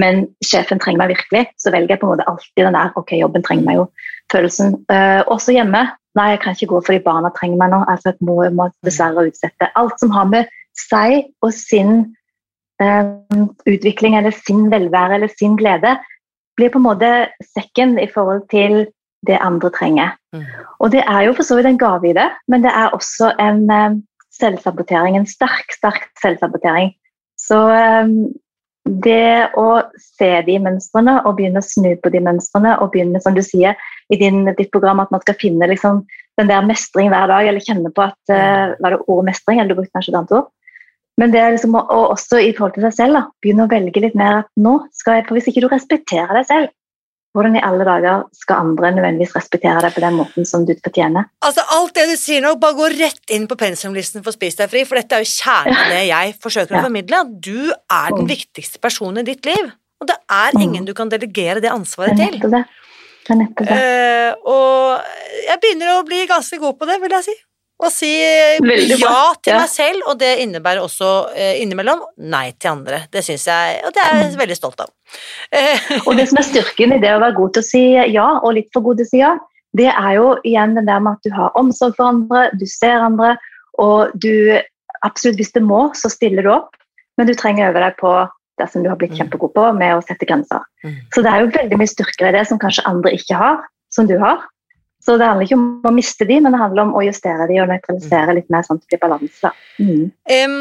[0.00, 3.14] men sjefen trenger meg virkelig, så velger jeg på en måte alltid den der ok,
[3.20, 4.74] jobben trenger meg jo-følelsen.
[4.90, 5.84] Uh, også hjemme.
[6.18, 7.80] Nei, jeg kan ikke gå fordi barna trenger meg nå.
[7.90, 9.70] altså jeg må, må dessverre utsette.
[9.78, 11.94] Alt som har med seg og sin
[12.82, 13.06] uh,
[13.70, 15.96] utvikling eller sin velvære eller sin glede,
[16.58, 17.12] blir på en måte
[17.54, 18.84] sekken i forhold til
[19.26, 20.14] det andre trenger.
[20.34, 20.44] Mm.
[20.82, 23.32] Og det er jo for så vidt en gave i det, men det er også
[23.42, 23.96] en uh,
[24.34, 25.16] selvsabotering.
[25.16, 26.92] En sterk, sterk selvsabotering.
[27.40, 27.58] Så
[28.02, 28.32] um,
[28.84, 33.36] det å se de mønstrene og begynne å snu på de mønstrene og begynne, som
[33.36, 33.78] du sier
[34.12, 36.02] i din, ditt program, at man skal finne liksom,
[36.40, 39.72] den der mestring hver dag, eller kjenne på at uh, Var det ordet mestring, eller
[39.72, 40.50] du brukte kanskje et annet ord?
[41.20, 44.02] Men det er liksom, og også i forhold til seg selv, da, begynne å velge
[44.02, 46.72] litt mer at nå skal jeg For hvis ikke du respekterer deg selv,
[47.34, 51.26] hvordan i alle dager skal andre nødvendigvis respektere deg på den måten som du fortjener?
[51.42, 54.70] Altså Alt det du sier nå, bare gå rett inn på pensumlisten for Spis deg
[54.70, 57.24] fri, for dette er jo kjernen av det jeg forsøker å formidle.
[57.34, 58.30] Du er den mm.
[58.30, 60.62] viktigste personen i ditt liv, og det er mm.
[60.68, 62.38] ingen du kan delegere det ansvaret til.
[62.38, 63.80] Det er nettopp det.
[63.82, 67.36] Uh, og jeg begynner å bli ganske god på det, vil jeg si.
[67.82, 73.00] Å si ja til meg selv, og det innebærer også eh, innimellom nei til andre.
[73.10, 74.36] Det syns jeg, og det er jeg mm.
[74.44, 74.92] veldig stolt av.
[76.06, 77.82] og det som er styrken i det å være god til å si
[78.14, 79.32] ja, og litt for god til å si ja,
[79.74, 83.02] det er jo igjen den der med at du har omsorg for andre, du ser
[83.02, 83.34] andre,
[83.82, 84.54] og du
[85.04, 86.78] absolutt hvis det må, så stiller du opp,
[87.18, 88.14] men du trenger å øve deg på
[88.62, 89.18] det som du har blitt mm.
[89.22, 90.62] kjempegod på, med å sette grenser.
[90.86, 90.98] Mm.
[91.14, 93.64] Så det er jo veldig mye styrker i det som kanskje andre ikke har,
[93.94, 94.44] som du har.
[95.04, 97.60] Så det handler ikke om å miste de, men det handler om å justere de
[97.60, 99.50] og nøytralisere litt mer sånn at det blir balanse.
[99.76, 100.04] Mm.
[100.32, 100.60] Um,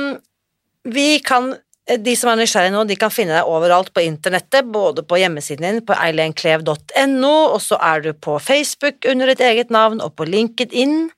[0.94, 5.04] vi kan de som er nysgjerrige nå, de kan finne deg overalt på internettet, både
[5.04, 10.00] på hjemmesiden din, på eilenklev.no, og så er du på Facebook under ditt eget navn,
[10.04, 11.10] og på LinkedIn,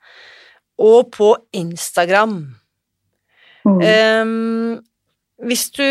[0.82, 2.39] og på Instagram.
[3.65, 3.82] Mm.
[3.82, 5.86] Um, hvis du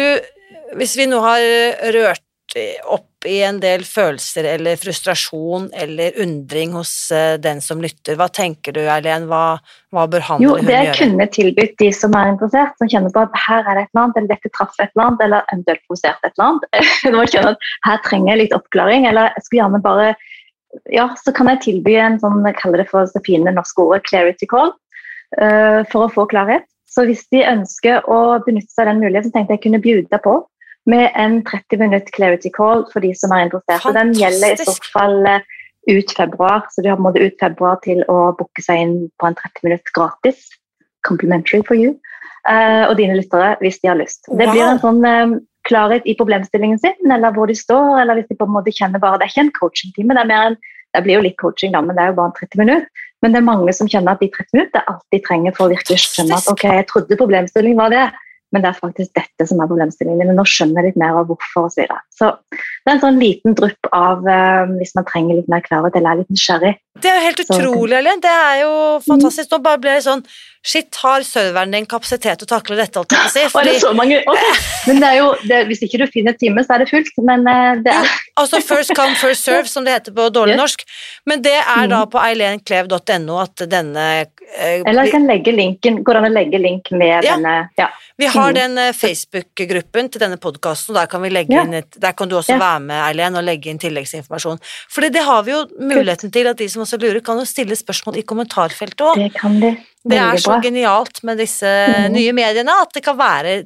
[0.75, 1.43] Hvis vi nå har
[1.95, 2.24] rørt
[2.85, 8.19] opp i en del følelser eller frustrasjon eller undring hos eh, den som lytter.
[8.21, 9.27] Hva tenker du, Eileen?
[9.31, 9.57] Hva,
[9.95, 10.85] hva, bør han jo, eller hun gjøre?
[10.85, 13.87] Jo, det kunne tilbudt de som er interessert, som kjenner på at her er det
[13.87, 16.79] et eller annet, eller dette traff et eller annet, eller eventuelt provosert et eller annet.
[17.35, 20.15] Kjenner at her trenger jeg litt oppklaring, eller jeg skulle gjerne bare
[20.91, 24.03] Ja, så kan jeg tilby en sånn, jeg kaller det for så fine norske ordet,
[24.09, 24.73] clarity call,
[25.39, 26.67] uh, for å få klarhet.
[26.91, 30.41] Så hvis de ønsker å benytte seg av den muligheten, tenkte jeg kunne bjude på
[30.91, 33.83] med en 30 minutt clarity call for de som er interessert.
[33.85, 34.01] Fantastisk.
[34.01, 35.47] Den gjelder i så fall eh,
[35.91, 38.95] ut februar, så de har på en måte ut februar til å booke seg inn
[39.21, 40.51] på en 30 minutt gratis.
[41.09, 41.97] Complimentary for you.
[42.45, 44.27] Uh, og dine lyttere, hvis de har lyst.
[44.29, 48.29] Det blir en sånn uh, klarhet i problemstillingen sin, eller hvor de står, eller hvis
[48.29, 50.59] de på en måte kjenner bare Det er ikke en coachingtime, det er mer en
[50.95, 53.07] det blir jo litt coaching, da, men det er jo bare en 30 minutter.
[53.25, 55.67] Men det er mange som kjenner at de 30 minutter er alt de trenger for
[55.67, 58.05] å virkelig skjønne at ok, jeg trodde problemstillingen var det,
[58.55, 61.27] men det er faktisk dette som er problemstillingen Men Nå skjønner jeg litt mer av
[61.31, 61.75] hvorfor osv.
[61.75, 62.01] Så, videre.
[62.15, 65.99] så det er en sånn liten drypp av uh, hvis man trenger litt mer klarhet
[65.99, 66.75] eller er litt nysgjerrig.
[67.03, 68.21] Det er jo helt utrolig, Elin.
[68.23, 68.75] Det er jo
[69.07, 69.51] fantastisk.
[69.51, 70.23] Nå bare blir det sånn
[70.65, 73.03] Shit, har serveren din kapasitet til å takle dette?
[73.13, 73.43] jeg si?
[73.53, 73.75] Fordi...
[73.75, 74.23] det så mange?
[74.25, 74.55] Okay.
[74.89, 77.11] Men det er jo, det, hvis ikke du finner time, så er det fullt.
[77.21, 80.61] Men uh, det er Altså first come, first serve, som det heter på dårlig yes.
[80.63, 80.87] norsk.
[81.29, 82.11] Men det er da mm.
[82.15, 87.13] på eilenklev.no at denne Eller Eller kan legge linken, går an å legge link med
[87.13, 87.37] ja.
[87.37, 87.91] denne ja.
[88.17, 88.57] Vi har mm.
[88.57, 91.65] den Facebook-gruppen til denne podkasten, og der kan, ja.
[91.79, 94.61] et, der kan du også være med, Eileen, og legge inn tilleggsinformasjon.
[94.91, 97.77] For det har vi jo muligheten til at de som også lurer, kan jo stille
[97.79, 99.21] spørsmål i kommentarfeltet òg.
[99.21, 99.75] Det kan de.
[100.05, 102.13] Det er så genialt med disse mm.
[102.13, 103.63] nye mediene at det kan være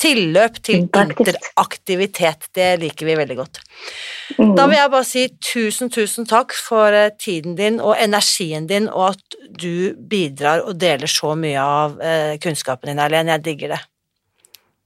[0.00, 2.48] tilløp til interaktivitet.
[2.56, 3.60] Det liker vi veldig godt.
[4.38, 4.54] Mm.
[4.56, 8.88] Da vil jeg bare si tusen, tusen takk for eh, tiden din og energien din,
[8.88, 13.32] og at du bidrar og deler så mye av eh, kunnskapen din, Erlend.
[13.34, 13.82] Jeg digger det.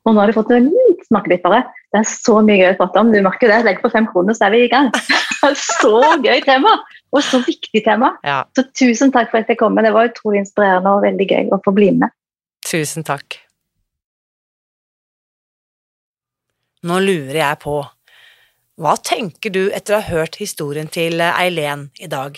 [0.07, 1.65] Og nå har du fått en litt smakebit bare.
[1.93, 3.13] Det er så mye gøy å prate om.
[3.13, 3.63] Du merker det.
[3.67, 4.91] Legg på fem kroner, så er vi i gang.
[5.81, 6.79] så gøy tema!
[7.09, 8.13] Og så viktig tema.
[8.27, 8.43] Ja.
[8.57, 9.73] Så tusen takk for at jeg kom.
[9.75, 9.87] med.
[9.89, 12.13] Det var utrolig inspirerende og veldig gøy å få bli med.
[12.69, 13.39] Tusen takk.
[16.89, 17.81] Nå lurer jeg på,
[18.79, 22.37] hva tenker du etter å ha hørt historien til Eileen i dag?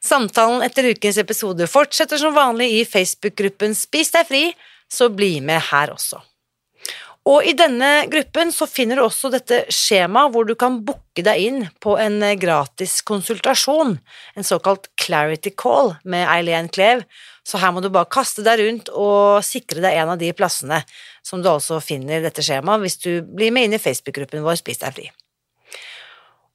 [0.00, 4.44] Samtalen etter ukens episode fortsetter som vanlig i Facebook-gruppen Spis deg fri,
[4.88, 6.22] så bli med her også.
[7.26, 11.42] Og i denne gruppen så finner du også dette skjemaet hvor du kan booke deg
[11.42, 13.96] inn på en gratis konsultasjon,
[14.38, 17.02] en såkalt clarity call med Eileen Klev,
[17.46, 20.80] så her må du bare kaste deg rundt og sikre deg en av de plassene
[21.26, 24.82] som du altså finner dette skjemaet hvis du blir med inn i Facebook-gruppen vår Spis
[24.82, 25.10] deg fri.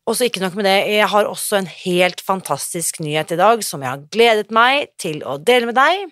[0.07, 3.61] Og så ikke nok med det, jeg har også en helt fantastisk nyhet i dag
[3.63, 6.09] som jeg har gledet meg til å dele med deg.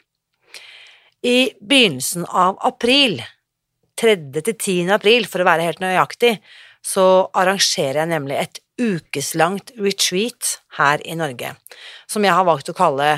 [1.26, 3.20] I begynnelsen av april,
[4.00, 4.16] 3.
[4.40, 4.94] til 10.
[4.96, 6.38] april for å være helt nøyaktig,
[6.86, 11.52] så arrangerer jeg nemlig et ukeslangt retreat her i Norge,
[12.08, 13.18] som jeg har valgt å kalle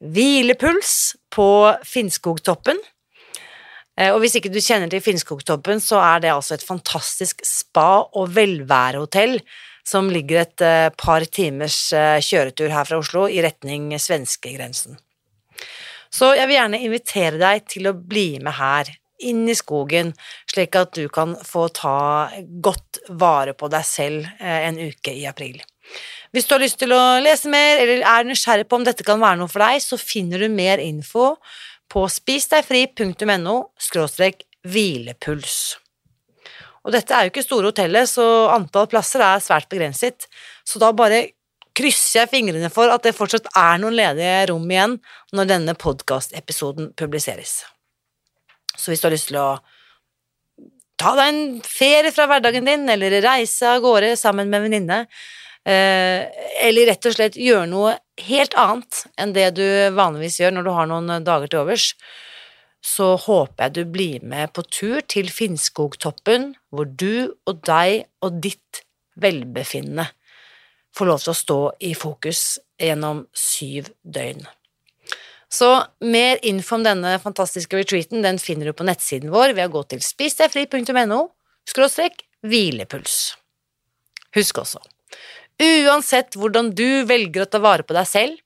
[0.00, 1.48] Hvilepuls på
[1.84, 2.78] Finnskogtoppen.
[4.00, 8.06] Eh, og hvis ikke du kjenner til Finnskogtoppen, så er det altså et fantastisk spa-
[8.16, 9.40] og velværehotell
[9.86, 14.96] som ligger et eh, par timers eh, kjøretur her fra Oslo i retning svenskegrensen.
[16.10, 18.88] Så jeg vil gjerne invitere deg til å bli med her,
[19.26, 20.12] inn i skogen,
[20.50, 22.30] slik at du kan få ta
[22.64, 25.60] godt vare på deg selv en uke i april.
[26.30, 29.20] Hvis du har lyst til å lese mer, eller er nysgjerrig på om dette kan
[29.22, 31.34] være noe for deg, så finner du mer info
[31.90, 33.56] på spisdegfri.no
[34.60, 35.58] hvilepuls.
[36.84, 40.28] Og dette er jo ikke store hotellet, så antall plasser er svært begrenset,
[40.64, 41.26] så da bare
[41.76, 44.96] krysser jeg fingrene for at det fortsatt er noen ledige rom igjen
[45.36, 47.60] når denne podkastepisoden publiseres.
[48.76, 49.50] Så hvis du har lyst til å
[51.00, 54.98] ta deg en ferie fra hverdagen din, eller reise av gårde sammen med en venninne,
[55.64, 56.28] eh,
[56.66, 59.66] eller rett og slett gjøre noe helt annet enn det du
[59.96, 61.94] vanligvis gjør når du har noen dager til overs,
[62.80, 68.40] så håper jeg du blir med på tur til Finnskogtoppen, hvor du og deg og
[68.40, 68.84] ditt
[69.20, 70.08] velbefinnende
[70.96, 72.44] får lov til å stå i fokus
[72.80, 74.42] gjennom syv døgn.
[75.50, 75.68] Så
[76.06, 79.82] mer info om denne fantastiske retreaten den finner du på nettsiden vår ved å gå
[79.90, 81.20] til spisdegfri.no
[81.68, 83.16] skråstrek hvilepuls.
[84.36, 84.78] Husk også,
[85.60, 88.38] uansett hvordan du velger å ta vare på deg selv,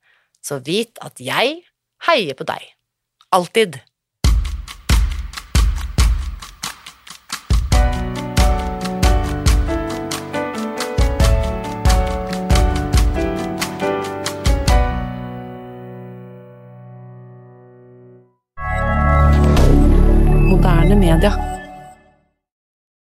[0.45, 1.61] så vit at jeg
[2.09, 2.65] heier på deg.
[3.37, 3.81] Alltid.
[21.17, 21.54] rien.